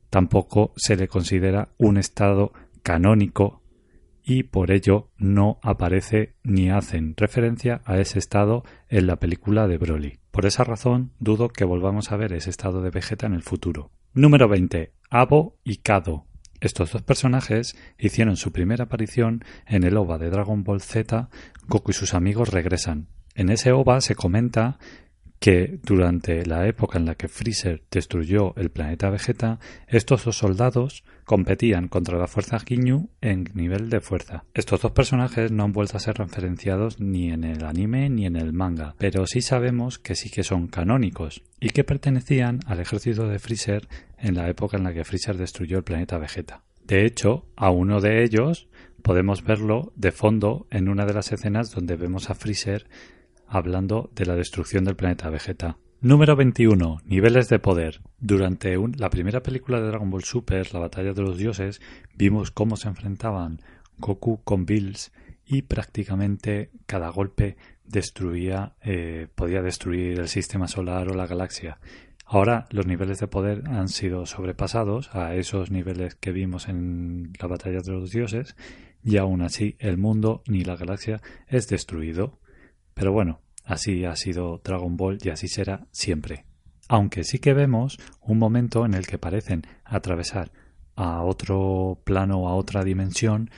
tampoco 0.08 0.72
se 0.76 0.96
le 0.96 1.06
considera 1.06 1.68
un 1.76 1.98
estado 1.98 2.52
canónico 2.82 3.59
y 4.24 4.44
por 4.44 4.70
ello 4.70 5.10
no 5.18 5.58
aparece 5.62 6.34
ni 6.42 6.70
hacen 6.70 7.14
referencia 7.16 7.82
a 7.84 7.98
ese 7.98 8.18
estado 8.18 8.64
en 8.88 9.06
la 9.06 9.16
película 9.16 9.66
de 9.66 9.78
Broly. 9.78 10.18
Por 10.30 10.46
esa 10.46 10.64
razón, 10.64 11.12
dudo 11.18 11.48
que 11.48 11.64
volvamos 11.64 12.12
a 12.12 12.16
ver 12.16 12.32
ese 12.32 12.50
estado 12.50 12.82
de 12.82 12.90
Vegeta 12.90 13.26
en 13.26 13.34
el 13.34 13.42
futuro. 13.42 13.90
Número 14.12 14.48
20. 14.48 14.92
Abo 15.10 15.56
y 15.64 15.78
Kado. 15.78 16.26
Estos 16.60 16.92
dos 16.92 17.02
personajes 17.02 17.76
hicieron 17.98 18.36
su 18.36 18.52
primera 18.52 18.84
aparición 18.84 19.44
en 19.66 19.82
el 19.82 19.96
OVA 19.96 20.18
de 20.18 20.30
Dragon 20.30 20.62
Ball 20.62 20.82
Z 20.82 21.30
Goku 21.66 21.92
y 21.92 21.94
sus 21.94 22.14
amigos 22.14 22.50
regresan. 22.50 23.08
En 23.34 23.48
ese 23.48 23.72
OVA 23.72 24.00
se 24.00 24.14
comenta 24.14 24.78
que 25.40 25.80
durante 25.82 26.44
la 26.44 26.68
época 26.68 26.98
en 26.98 27.06
la 27.06 27.14
que 27.14 27.26
Freezer 27.26 27.82
destruyó 27.90 28.54
el 28.56 28.70
planeta 28.70 29.08
Vegeta, 29.08 29.58
estos 29.88 30.26
dos 30.26 30.36
soldados 30.36 31.02
competían 31.24 31.88
contra 31.88 32.18
la 32.18 32.26
fuerza 32.26 32.58
Ginyu 32.58 33.08
en 33.22 33.44
nivel 33.54 33.88
de 33.88 34.02
fuerza. 34.02 34.44
Estos 34.52 34.82
dos 34.82 34.92
personajes 34.92 35.50
no 35.50 35.64
han 35.64 35.72
vuelto 35.72 35.96
a 35.96 36.00
ser 36.00 36.18
referenciados 36.18 37.00
ni 37.00 37.30
en 37.30 37.44
el 37.44 37.64
anime 37.64 38.10
ni 38.10 38.26
en 38.26 38.36
el 38.36 38.52
manga, 38.52 38.94
pero 38.98 39.26
sí 39.26 39.40
sabemos 39.40 39.98
que 39.98 40.14
sí 40.14 40.28
que 40.28 40.42
son 40.42 40.66
canónicos 40.66 41.42
y 41.58 41.70
que 41.70 41.84
pertenecían 41.84 42.60
al 42.66 42.80
ejército 42.80 43.26
de 43.26 43.38
Freezer 43.38 43.88
en 44.18 44.34
la 44.34 44.46
época 44.50 44.76
en 44.76 44.84
la 44.84 44.92
que 44.92 45.04
Freezer 45.04 45.38
destruyó 45.38 45.78
el 45.78 45.84
planeta 45.84 46.18
Vegeta. 46.18 46.64
De 46.84 47.06
hecho, 47.06 47.46
a 47.56 47.70
uno 47.70 48.00
de 48.00 48.24
ellos 48.24 48.68
podemos 49.02 49.42
verlo 49.42 49.92
de 49.96 50.12
fondo 50.12 50.66
en 50.70 50.90
una 50.90 51.06
de 51.06 51.14
las 51.14 51.32
escenas 51.32 51.70
donde 51.70 51.96
vemos 51.96 52.28
a 52.28 52.34
Freezer 52.34 52.86
hablando 53.50 54.10
de 54.14 54.24
la 54.24 54.36
destrucción 54.36 54.84
del 54.84 54.96
planeta 54.96 55.28
Vegeta. 55.28 55.76
Número 56.00 56.36
21. 56.36 57.02
Niveles 57.04 57.48
de 57.48 57.58
poder. 57.58 58.00
Durante 58.18 58.74
la 58.96 59.10
primera 59.10 59.42
película 59.42 59.80
de 59.80 59.88
Dragon 59.88 60.08
Ball 60.08 60.24
Super, 60.24 60.72
la 60.72 60.80
batalla 60.80 61.12
de 61.12 61.20
los 61.20 61.36
dioses, 61.36 61.82
vimos 62.14 62.50
cómo 62.50 62.76
se 62.76 62.88
enfrentaban 62.88 63.60
Goku 63.98 64.42
con 64.44 64.64
Bills 64.64 65.12
y 65.44 65.62
prácticamente 65.62 66.70
cada 66.86 67.10
golpe 67.10 67.56
destruía, 67.84 68.76
eh, 68.82 69.26
podía 69.34 69.62
destruir 69.62 70.20
el 70.20 70.28
sistema 70.28 70.68
solar 70.68 71.08
o 71.08 71.14
la 71.14 71.26
galaxia. 71.26 71.80
Ahora 72.24 72.66
los 72.70 72.86
niveles 72.86 73.18
de 73.18 73.26
poder 73.26 73.64
han 73.66 73.88
sido 73.88 74.24
sobrepasados 74.24 75.14
a 75.14 75.34
esos 75.34 75.72
niveles 75.72 76.14
que 76.14 76.30
vimos 76.30 76.68
en 76.68 77.32
la 77.40 77.48
batalla 77.48 77.80
de 77.80 77.90
los 77.90 78.12
dioses 78.12 78.54
y 79.02 79.16
aún 79.16 79.42
así 79.42 79.76
el 79.80 79.98
mundo 79.98 80.42
ni 80.46 80.62
la 80.62 80.76
galaxia 80.76 81.20
es 81.48 81.68
destruido. 81.68 82.38
Pero 83.00 83.12
bueno, 83.12 83.40
así 83.64 84.04
ha 84.04 84.14
sido 84.14 84.60
Dragon 84.62 84.98
Ball 84.98 85.16
y 85.24 85.30
así 85.30 85.48
será 85.48 85.86
siempre. 85.90 86.44
Aunque 86.86 87.24
sí 87.24 87.38
que 87.38 87.54
vemos 87.54 87.98
un 88.20 88.38
momento 88.38 88.84
en 88.84 88.92
el 88.92 89.06
que 89.06 89.16
parecen 89.16 89.62
atravesar 89.86 90.52
a 90.96 91.22
otro 91.22 92.02
plano, 92.04 92.46
a 92.46 92.54
otra 92.56 92.84
dimensión 92.84 93.50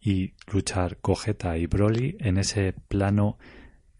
y 0.00 0.32
luchar 0.52 0.98
Gogeta 1.00 1.56
y 1.58 1.66
Broly 1.66 2.16
en 2.18 2.38
ese 2.38 2.74
plano 2.88 3.38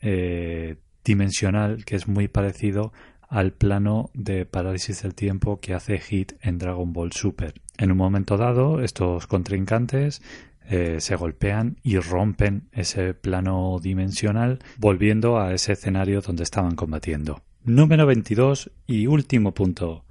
eh, 0.01 0.79
dimensional 1.05 1.85
que 1.85 1.95
es 1.95 2.09
muy 2.09 2.27
parecido 2.27 2.93
al 3.29 3.53
plano 3.53 4.11
de 4.15 4.47
parálisis 4.47 5.03
del 5.05 5.15
tiempo 5.15 5.61
que 5.61 5.75
hace 5.75 6.01
Hit 6.01 6.33
en 6.41 6.59
Dragon 6.59 6.93
Ball 6.93 7.13
Super. 7.13 7.55
En 7.77 7.93
un 7.93 7.99
momento 7.99 8.37
dado, 8.37 8.81
estos 8.81 9.29
contrincantes 9.29 10.23
eh, 10.69 11.01
se 11.01 11.17
golpean 11.17 11.79
y 11.83 11.99
rompen 11.99 12.69
ese 12.73 13.15
plano 13.15 13.79
dimensional, 13.83 14.59
volviendo 14.77 15.41
a 15.41 15.55
ese 15.55 15.73
escenario 15.73 16.21
donde 16.21 16.43
estaban 16.43 16.75
combatiendo. 16.77 17.43
Número 17.65 18.07
22 18.07 18.71
y 18.87 19.07
último 19.07 19.55
punto. 19.55 20.05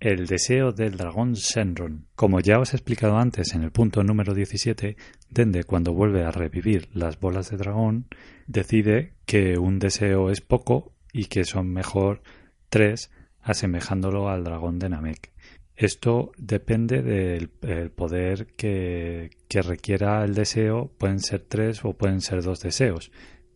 El 0.00 0.26
deseo 0.26 0.72
del 0.72 0.98
dragón 0.98 1.32
Shenron. 1.32 2.06
Como 2.14 2.40
ya 2.40 2.58
os 2.58 2.74
he 2.74 2.76
explicado 2.76 3.16
antes 3.16 3.54
en 3.54 3.62
el 3.62 3.70
punto 3.70 4.04
número 4.04 4.34
17, 4.34 4.96
Dende 5.30 5.64
cuando 5.64 5.94
vuelve 5.94 6.22
a 6.24 6.30
revivir 6.30 6.88
las 6.92 7.18
bolas 7.18 7.50
de 7.50 7.56
dragón, 7.56 8.06
decide 8.46 9.14
que 9.26 9.58
un 9.58 9.78
deseo 9.78 10.30
es 10.30 10.40
poco 10.40 10.92
y 11.12 11.26
que 11.26 11.44
son 11.44 11.72
mejor 11.72 12.22
tres, 12.68 13.10
asemejándolo 13.40 14.28
al 14.28 14.44
dragón 14.44 14.78
de 14.78 14.90
Namek. 14.90 15.33
Esto 15.76 16.30
depende 16.38 17.02
del 17.02 17.48
poder 17.90 18.46
que, 18.56 19.30
requiera 19.50 20.24
el 20.24 20.34
deseo. 20.34 20.90
Pueden 20.98 21.20
ser 21.20 21.40
tres 21.40 21.84
o 21.84 21.94
pueden 21.94 22.20
ser 22.20 22.42
dos 22.42 22.60
deseos. 22.60 23.10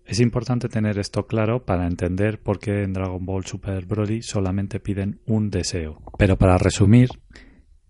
Es 0.04 0.20
importante 0.20 0.68
tener 0.68 0.98
esto 0.98 1.26
claro 1.26 1.64
para 1.64 1.86
entender 1.86 2.40
por 2.40 2.58
qué 2.58 2.82
en 2.82 2.94
Dragon 2.94 3.24
Ball 3.24 3.44
Super 3.44 3.84
Broly 3.84 4.22
solamente 4.22 4.80
piden 4.80 5.20
un 5.26 5.50
deseo. 5.50 6.00
Pero 6.18 6.38
para 6.38 6.56
resumir, 6.56 7.10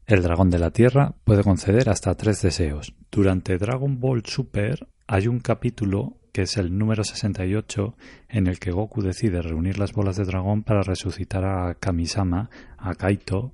el 0.04 0.22
dragón 0.22 0.50
de 0.50 0.58
la 0.58 0.72
Tierra 0.72 1.14
puede 1.24 1.44
conceder 1.44 1.88
hasta 1.88 2.14
tres 2.14 2.42
deseos. 2.42 2.94
Durante 3.10 3.56
Dragon 3.56 4.00
Ball 4.00 4.24
Super 4.26 4.88
hay 5.06 5.28
un 5.28 5.38
capítulo 5.38 6.18
que 6.32 6.42
es 6.42 6.56
el 6.56 6.76
número 6.76 7.04
68 7.04 7.96
en 8.28 8.46
el 8.46 8.58
que 8.58 8.72
Goku 8.72 9.00
decide 9.00 9.40
reunir 9.40 9.78
las 9.78 9.92
bolas 9.92 10.16
de 10.16 10.24
dragón 10.24 10.62
para 10.62 10.82
resucitar 10.82 11.44
a 11.44 11.74
Kamisama, 11.74 12.50
a 12.76 12.94
Kaito 12.94 13.52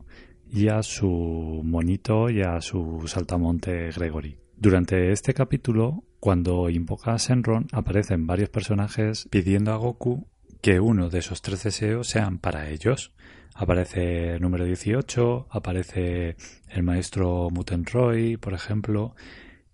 y 0.50 0.68
a 0.68 0.82
su 0.82 1.62
monito 1.64 2.30
y 2.30 2.42
a 2.42 2.60
su 2.60 3.04
saltamonte 3.06 3.90
Gregory. 3.90 4.38
Durante 4.56 5.12
este 5.12 5.34
capítulo, 5.34 6.04
cuando 6.20 6.70
invoca 6.70 7.12
a 7.12 7.18
Senron, 7.18 7.66
aparecen 7.72 8.26
varios 8.26 8.48
personajes 8.48 9.28
pidiendo 9.30 9.72
a 9.72 9.76
Goku 9.76 10.26
que 10.62 10.80
uno 10.80 11.10
de 11.10 11.18
esos 11.18 11.42
tres 11.42 11.64
deseos 11.64 12.08
sean 12.08 12.38
para 12.38 12.70
ellos. 12.70 13.12
Aparece 13.54 14.36
el 14.36 14.40
número 14.40 14.64
18, 14.64 15.48
aparece 15.50 16.36
el 16.70 16.82
maestro 16.82 17.50
Mutenroy, 17.50 18.38
por 18.38 18.54
ejemplo, 18.54 19.14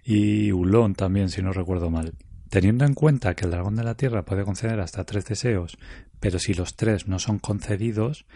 y 0.02 0.50
Ulon 0.50 0.94
también, 0.94 1.28
si 1.28 1.42
no 1.42 1.52
recuerdo 1.52 1.90
mal. 1.90 2.14
Teniendo 2.48 2.84
en 2.84 2.94
cuenta 2.94 3.36
que 3.36 3.44
el 3.44 3.52
dragón 3.52 3.76
de 3.76 3.84
la 3.84 3.94
Tierra 3.94 4.24
puede 4.24 4.44
conceder 4.44 4.80
hasta 4.80 5.04
tres 5.04 5.24
deseos, 5.26 5.78
pero 6.18 6.40
si 6.40 6.52
los 6.52 6.74
tres 6.74 7.06
no 7.06 7.20
son 7.20 7.38
concedidos, 7.38 8.26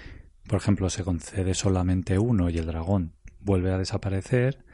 por 0.47 0.59
ejemplo, 0.59 0.91
se 0.91 1.05
concede 1.05 1.55
solamente 1.55 2.19
uno 2.19 2.51
y 2.51 2.59
el 2.59 2.67
dragón 2.67 3.13
vuelve 3.41 3.73
a 3.73 3.79
desaparecer, 3.79 4.65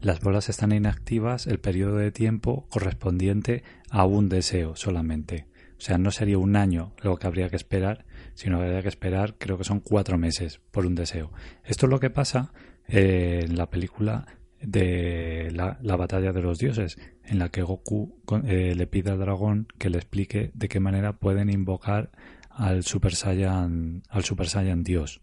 las 0.00 0.20
bolas 0.20 0.48
están 0.48 0.72
inactivas 0.72 1.46
el 1.46 1.60
periodo 1.60 1.96
de 1.96 2.12
tiempo 2.12 2.66
correspondiente 2.70 3.62
a 3.90 4.04
un 4.06 4.28
deseo 4.28 4.76
solamente. 4.76 5.46
O 5.76 5.82
sea, 5.82 5.98
no 5.98 6.10
sería 6.10 6.38
un 6.38 6.56
año 6.56 6.94
lo 7.02 7.16
que 7.16 7.26
habría 7.26 7.48
que 7.48 7.56
esperar, 7.56 8.04
sino 8.34 8.58
que 8.58 8.64
habría 8.64 8.82
que 8.82 8.88
esperar, 8.88 9.36
creo 9.38 9.58
que 9.58 9.64
son 9.64 9.80
cuatro 9.80 10.18
meses 10.18 10.60
por 10.70 10.86
un 10.86 10.94
deseo. 10.94 11.32
Esto 11.64 11.86
es 11.86 11.90
lo 11.90 12.00
que 12.00 12.10
pasa 12.10 12.52
eh, 12.86 13.44
en 13.46 13.56
la 13.56 13.70
película 13.70 14.26
de 14.60 15.50
la, 15.52 15.96
batalla 15.96 16.32
de 16.32 16.42
los 16.42 16.58
dioses, 16.58 16.98
en 17.24 17.38
la 17.38 17.48
que 17.48 17.62
Goku 17.62 18.20
eh, 18.44 18.74
le 18.76 18.86
pide 18.86 19.10
al 19.10 19.18
dragón 19.18 19.68
que 19.78 19.90
le 19.90 19.98
explique 19.98 20.50
de 20.54 20.68
qué 20.68 20.80
manera 20.80 21.14
pueden 21.14 21.50
invocar 21.50 22.10
al 22.50 22.84
Super 22.84 23.14
Saiyan, 23.14 24.02
al 24.08 24.24
Super 24.24 24.48
Saiyan 24.48 24.82
Dios. 24.82 25.20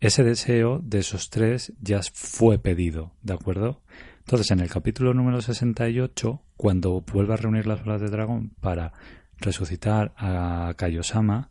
Ese 0.00 0.24
deseo 0.24 0.80
de 0.82 1.00
esos 1.00 1.30
tres 1.30 1.72
ya 1.80 2.00
fue 2.12 2.58
pedido, 2.58 3.12
¿de 3.22 3.34
acuerdo? 3.34 3.82
Entonces, 4.20 4.50
en 4.50 4.60
el 4.60 4.70
capítulo 4.70 5.12
número 5.12 5.42
68, 5.42 6.42
cuando 6.56 7.00
vuelve 7.02 7.34
a 7.34 7.36
reunir 7.36 7.66
las 7.66 7.84
bolas 7.84 8.00
de 8.00 8.08
dragón 8.08 8.52
para 8.60 8.92
resucitar 9.38 10.14
a 10.16 10.72
Kaiosama, 10.76 11.50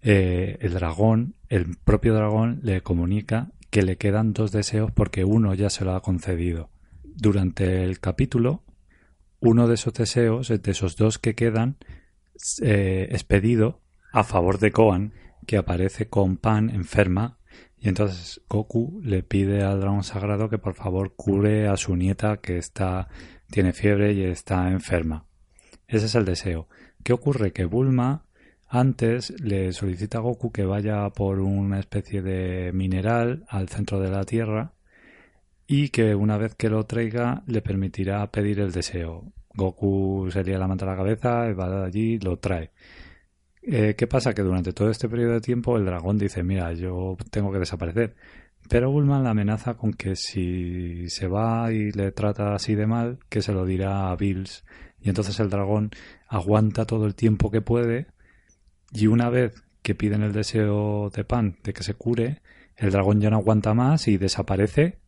eh, 0.00 0.56
el 0.60 0.72
dragón, 0.72 1.34
el 1.48 1.76
propio 1.76 2.14
dragón, 2.14 2.60
le 2.62 2.80
comunica 2.80 3.52
que 3.68 3.82
le 3.82 3.98
quedan 3.98 4.32
dos 4.32 4.52
deseos 4.52 4.90
porque 4.90 5.24
uno 5.24 5.54
ya 5.54 5.68
se 5.68 5.84
lo 5.84 5.94
ha 5.94 6.02
concedido. 6.02 6.70
Durante 7.02 7.84
el 7.84 8.00
capítulo, 8.00 8.62
uno 9.40 9.68
de 9.68 9.74
esos 9.74 9.92
deseos, 9.92 10.48
de 10.48 10.70
esos 10.70 10.96
dos 10.96 11.18
que 11.18 11.34
quedan, 11.34 11.76
eh, 12.62 13.08
es 13.10 13.24
pedido 13.24 13.81
a 14.12 14.24
favor 14.24 14.58
de 14.58 14.70
Koan, 14.70 15.14
que 15.46 15.56
aparece 15.56 16.08
con 16.08 16.36
Pan 16.36 16.70
enferma, 16.70 17.38
y 17.78 17.88
entonces 17.88 18.40
Goku 18.48 19.00
le 19.02 19.24
pide 19.24 19.64
al 19.64 19.80
dragón 19.80 20.04
sagrado 20.04 20.48
que 20.48 20.58
por 20.58 20.74
favor 20.74 21.14
cure 21.16 21.66
a 21.66 21.76
su 21.76 21.96
nieta 21.96 22.36
que 22.36 22.56
está 22.56 23.08
tiene 23.50 23.72
fiebre 23.72 24.12
y 24.12 24.22
está 24.22 24.70
enferma. 24.70 25.26
Ese 25.88 26.06
es 26.06 26.14
el 26.14 26.24
deseo. 26.24 26.68
¿Qué 27.02 27.12
ocurre? 27.12 27.52
Que 27.52 27.64
Bulma 27.64 28.24
antes 28.68 29.30
le 29.42 29.72
solicita 29.72 30.18
a 30.18 30.20
Goku 30.20 30.52
que 30.52 30.64
vaya 30.64 31.10
por 31.10 31.40
una 31.40 31.80
especie 31.80 32.22
de 32.22 32.72
mineral 32.72 33.44
al 33.48 33.68
centro 33.68 34.00
de 34.00 34.10
la 34.10 34.24
Tierra 34.24 34.72
y 35.66 35.88
que 35.90 36.14
una 36.14 36.38
vez 36.38 36.54
que 36.54 36.70
lo 36.70 36.84
traiga 36.84 37.42
le 37.46 37.62
permitirá 37.62 38.30
pedir 38.30 38.60
el 38.60 38.72
deseo. 38.72 39.32
Goku 39.54 40.28
sería 40.32 40.58
la 40.58 40.68
manta 40.68 40.86
a 40.86 40.90
la 40.90 40.96
cabeza, 40.96 41.52
va 41.52 41.84
allí, 41.84 42.18
lo 42.18 42.38
trae. 42.38 42.70
Eh, 43.62 43.94
¿Qué 43.96 44.06
pasa? 44.06 44.34
Que 44.34 44.42
durante 44.42 44.72
todo 44.72 44.90
este 44.90 45.08
periodo 45.08 45.34
de 45.34 45.40
tiempo 45.40 45.76
el 45.76 45.84
dragón 45.84 46.18
dice, 46.18 46.42
mira, 46.42 46.72
yo 46.72 47.16
tengo 47.30 47.52
que 47.52 47.60
desaparecer. 47.60 48.14
Pero 48.68 48.90
Bullman 48.90 49.24
la 49.24 49.30
amenaza 49.30 49.74
con 49.74 49.92
que 49.92 50.16
si 50.16 51.08
se 51.08 51.28
va 51.28 51.72
y 51.72 51.92
le 51.92 52.12
trata 52.12 52.54
así 52.54 52.74
de 52.74 52.86
mal, 52.86 53.18
que 53.28 53.42
se 53.42 53.52
lo 53.52 53.64
dirá 53.64 54.10
a 54.10 54.16
Bills. 54.16 54.64
Y 55.00 55.08
entonces 55.08 55.38
el 55.40 55.50
dragón 55.50 55.90
aguanta 56.28 56.86
todo 56.86 57.06
el 57.06 57.14
tiempo 57.14 57.50
que 57.50 57.60
puede 57.60 58.06
y 58.92 59.06
una 59.06 59.30
vez 59.30 59.62
que 59.82 59.94
piden 59.94 60.22
el 60.22 60.32
deseo 60.32 61.10
de 61.10 61.24
Pan 61.24 61.58
de 61.64 61.72
que 61.72 61.82
se 61.82 61.94
cure, 61.94 62.40
el 62.76 62.90
dragón 62.90 63.20
ya 63.20 63.30
no 63.30 63.36
aguanta 63.38 63.74
más 63.74 64.08
y 64.08 64.16
desaparece 64.16 64.98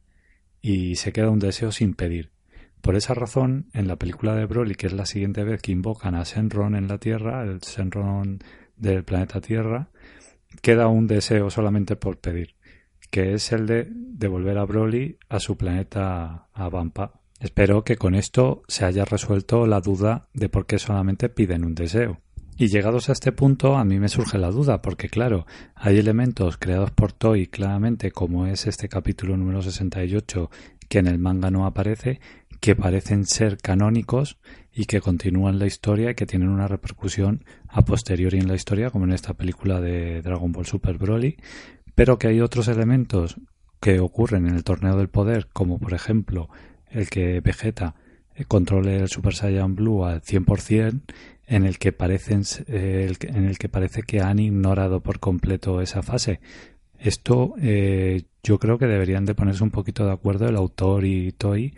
y 0.61 0.97
se 0.97 1.13
queda 1.13 1.31
un 1.31 1.39
deseo 1.39 1.73
sin 1.73 1.95
pedir. 1.95 2.34
Por 2.85 2.97
esa 2.97 3.15
razón, 3.15 3.71
en 3.73 3.89
la 3.89 3.97
película 3.97 4.35
de 4.35 4.45
Broly, 4.45 4.75
que 4.75 4.89
es 4.89 4.93
la 4.93 5.07
siguiente 5.07 5.43
vez 5.43 5.63
que 5.63 5.73
invocan 5.73 6.15
a 6.15 6.27
Senron 6.27 6.77
en 6.77 6.87
la 6.87 6.99
Tierra, 6.99 7.43
el 7.43 7.63
Senron 7.63 8.41
del 8.77 9.05
planeta 9.05 9.41
Tierra, 9.41 9.89
queda 10.61 10.89
un 10.89 11.07
deseo 11.07 11.49
solamente 11.49 11.97
por 11.97 12.19
pedir, 12.19 12.57
que 13.11 13.33
es 13.33 13.53
el 13.53 13.67
de 13.67 13.89
devolver 13.91 14.59
a 14.59 14.67
Broly 14.67 15.17
a 15.31 15.41
su 15.41 15.57
planeta 15.57 16.49
a 16.53 16.69
Vampa. 16.69 17.23
Espero 17.41 17.85
que 17.85 17.97
con 17.97 18.15
esto 18.15 18.65
se 18.69 18.85
haya 18.85 19.07
resuelto 19.07 19.67
la 19.67 19.81
duda 19.81 20.29
de 20.35 20.51
por 20.51 20.67
qué 20.67 20.79
solamente 20.79 21.31
piden 21.31 21.65
un 21.65 21.75
deseo. 21.75 22.21
Y 22.57 22.69
llegados 22.69 23.09
a 23.09 23.13
este 23.13 23.33
punto, 23.33 23.77
a 23.77 23.85
mí 23.85 23.99
me 23.99 24.09
surge 24.09 24.39
la 24.39 24.51
duda, 24.51 24.81
porque 24.81 25.09
claro, 25.09 25.45
hay 25.75 25.99
elementos 25.99 26.57
creados 26.57 26.93
por 26.93 27.13
Toy 27.13 27.49
claramente, 27.49 28.13
como 28.13 28.47
es 28.47 28.69
este 28.69 28.89
capítulo 28.89 29.37
número 29.37 29.61
68, 29.61 30.51
que 30.89 30.99
en 30.99 31.09
el 31.09 31.19
manga 31.19 31.51
no 31.51 31.67
aparece, 31.67 32.21
que 32.65 32.75
parecen 32.75 33.27
ser 33.27 33.59
canónicos 33.59 34.39
y 34.73 34.87
que 34.87 35.03
continúan 35.03 35.59
la 35.59 35.67
historia 35.67 36.13
y 36.13 36.15
que 36.15 36.25
tienen 36.25 36.49
una 36.49 36.67
repercusión 36.67 37.45
a 37.69 37.85
posteriori 37.85 38.39
en 38.39 38.49
la 38.49 38.55
historia, 38.55 38.89
como 38.89 39.05
en 39.05 39.13
esta 39.13 39.35
película 39.35 39.83
de 39.83 40.23
Dragon 40.23 40.51
Ball 40.51 40.65
Super 40.65 40.97
Broly, 40.97 41.37
pero 41.95 42.19
que 42.19 42.29
hay 42.29 42.41
otros 42.41 42.69
elementos 42.69 43.37
que 43.83 44.01
ocurren 44.01 44.47
en 44.47 44.55
el 44.55 44.65
torneo 44.65 44.97
del 44.97 45.11
poder, 45.11 45.49
como 45.53 45.79
por 45.79 45.93
ejemplo 45.93 46.49
el 46.89 47.11
que 47.11 47.43
Vegeta 47.43 47.97
eh, 48.35 48.47
controle 48.47 48.97
el 48.97 49.09
Super 49.09 49.35
Saiyan 49.35 49.75
Blue 49.75 50.07
al 50.07 50.23
100%, 50.23 51.03
en 51.47 51.67
el 51.67 51.77
que 51.79 51.93
parecen 51.93 52.45
eh, 52.69 53.13
en 53.25 53.45
el 53.45 53.59
que 53.59 53.69
parece 53.69 54.05
que 54.05 54.23
han 54.23 54.39
ignorado 54.39 55.03
por 55.03 55.21
completo 55.21 55.83
esa 55.83 56.03
fase. 56.03 56.41
Esto 56.99 57.57
eh, 57.61 58.23
yo 58.43 58.59
creo 58.59 58.79
que 58.79 58.87
deberían 58.87 59.27
de 59.27 59.35
ponerse 59.35 59.63
un 59.63 59.71
poquito 59.71 60.07
de 60.07 60.13
acuerdo 60.13 60.49
el 60.49 60.57
autor 60.57 61.05
y 61.05 61.33
Toy 61.33 61.75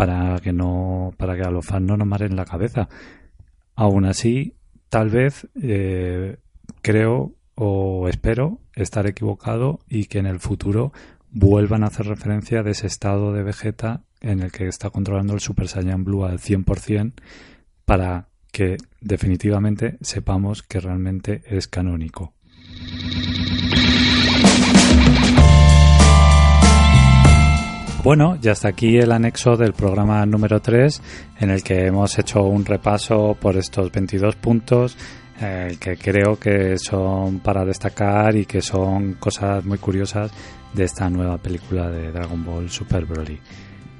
para 0.00 0.40
que 0.40 0.54
no 0.54 1.12
para 1.18 1.36
que 1.36 1.42
a 1.42 1.50
los 1.50 1.66
fans 1.66 1.86
no 1.86 1.98
nos 1.98 2.08
maren 2.08 2.34
la 2.34 2.46
cabeza. 2.46 2.88
Aún 3.74 4.06
así, 4.06 4.54
tal 4.88 5.10
vez 5.10 5.46
creo 6.80 7.34
o 7.54 8.08
espero 8.08 8.60
estar 8.74 9.06
equivocado 9.06 9.80
y 9.90 10.06
que 10.06 10.16
en 10.16 10.24
el 10.24 10.40
futuro 10.40 10.94
vuelvan 11.30 11.84
a 11.84 11.88
hacer 11.88 12.06
referencia 12.06 12.62
de 12.62 12.70
ese 12.70 12.86
estado 12.86 13.34
de 13.34 13.42
Vegeta 13.42 14.04
en 14.22 14.40
el 14.40 14.50
que 14.52 14.68
está 14.68 14.88
controlando 14.88 15.34
el 15.34 15.40
Super 15.40 15.68
Saiyan 15.68 16.02
Blue 16.02 16.24
al 16.24 16.38
100% 16.38 17.12
para 17.84 18.28
que 18.52 18.78
definitivamente 19.02 19.98
sepamos 20.00 20.62
que 20.62 20.80
realmente 20.80 21.42
es 21.44 21.68
canónico. 21.68 22.32
Bueno, 28.02 28.36
ya 28.40 28.52
está 28.52 28.68
aquí 28.68 28.96
el 28.96 29.12
anexo 29.12 29.58
del 29.58 29.74
programa 29.74 30.24
número 30.24 30.60
3 30.60 31.02
en 31.40 31.50
el 31.50 31.62
que 31.62 31.84
hemos 31.84 32.18
hecho 32.18 32.42
un 32.44 32.64
repaso 32.64 33.36
por 33.38 33.58
estos 33.58 33.92
22 33.92 34.36
puntos 34.36 34.96
eh, 35.38 35.76
que 35.78 35.98
creo 35.98 36.38
que 36.38 36.78
son 36.78 37.40
para 37.40 37.62
destacar 37.62 38.36
y 38.36 38.46
que 38.46 38.62
son 38.62 39.14
cosas 39.14 39.66
muy 39.66 39.76
curiosas 39.76 40.32
de 40.72 40.84
esta 40.84 41.10
nueva 41.10 41.36
película 41.36 41.90
de 41.90 42.10
Dragon 42.10 42.42
Ball 42.42 42.70
Super 42.70 43.04
Broly. 43.04 43.38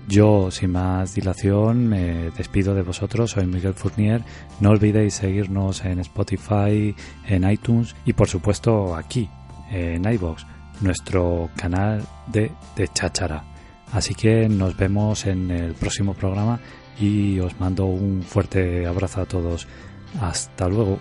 Yo, 0.09 0.51
sin 0.51 0.73
más 0.73 1.15
dilación, 1.15 1.87
me 1.87 2.31
despido 2.31 2.75
de 2.75 2.83
vosotros. 2.83 3.33
Soy 3.33 3.47
Miguel 3.47 3.75
Fournier. 3.75 4.23
No 4.61 4.71
olvidéis 4.71 5.15
seguirnos 5.15 5.85
en 5.85 6.01
Spotify, 6.01 6.97
en 7.29 7.51
iTunes 7.51 7.95
y, 8.07 8.15
por 8.15 8.29
supuesto, 8.29 8.97
aquí, 8.97 9.29
en 9.71 10.11
iBox, 10.11 10.47
nuestro 10.81 11.51
canal 11.55 12.03
de, 12.27 12.51
de 12.77 12.89
Cháchara. 12.89 13.50
Así 13.93 14.15
que 14.15 14.49
nos 14.49 14.77
vemos 14.77 15.27
en 15.27 15.51
el 15.51 15.75
próximo 15.75 16.15
programa 16.15 16.61
y 16.99 17.41
os 17.41 17.59
mando 17.59 17.87
un 17.87 18.23
fuerte 18.23 18.87
abrazo 18.87 19.23
a 19.23 19.27
todos. 19.27 19.67
Hasta 20.21 20.69
luego. 20.69 20.99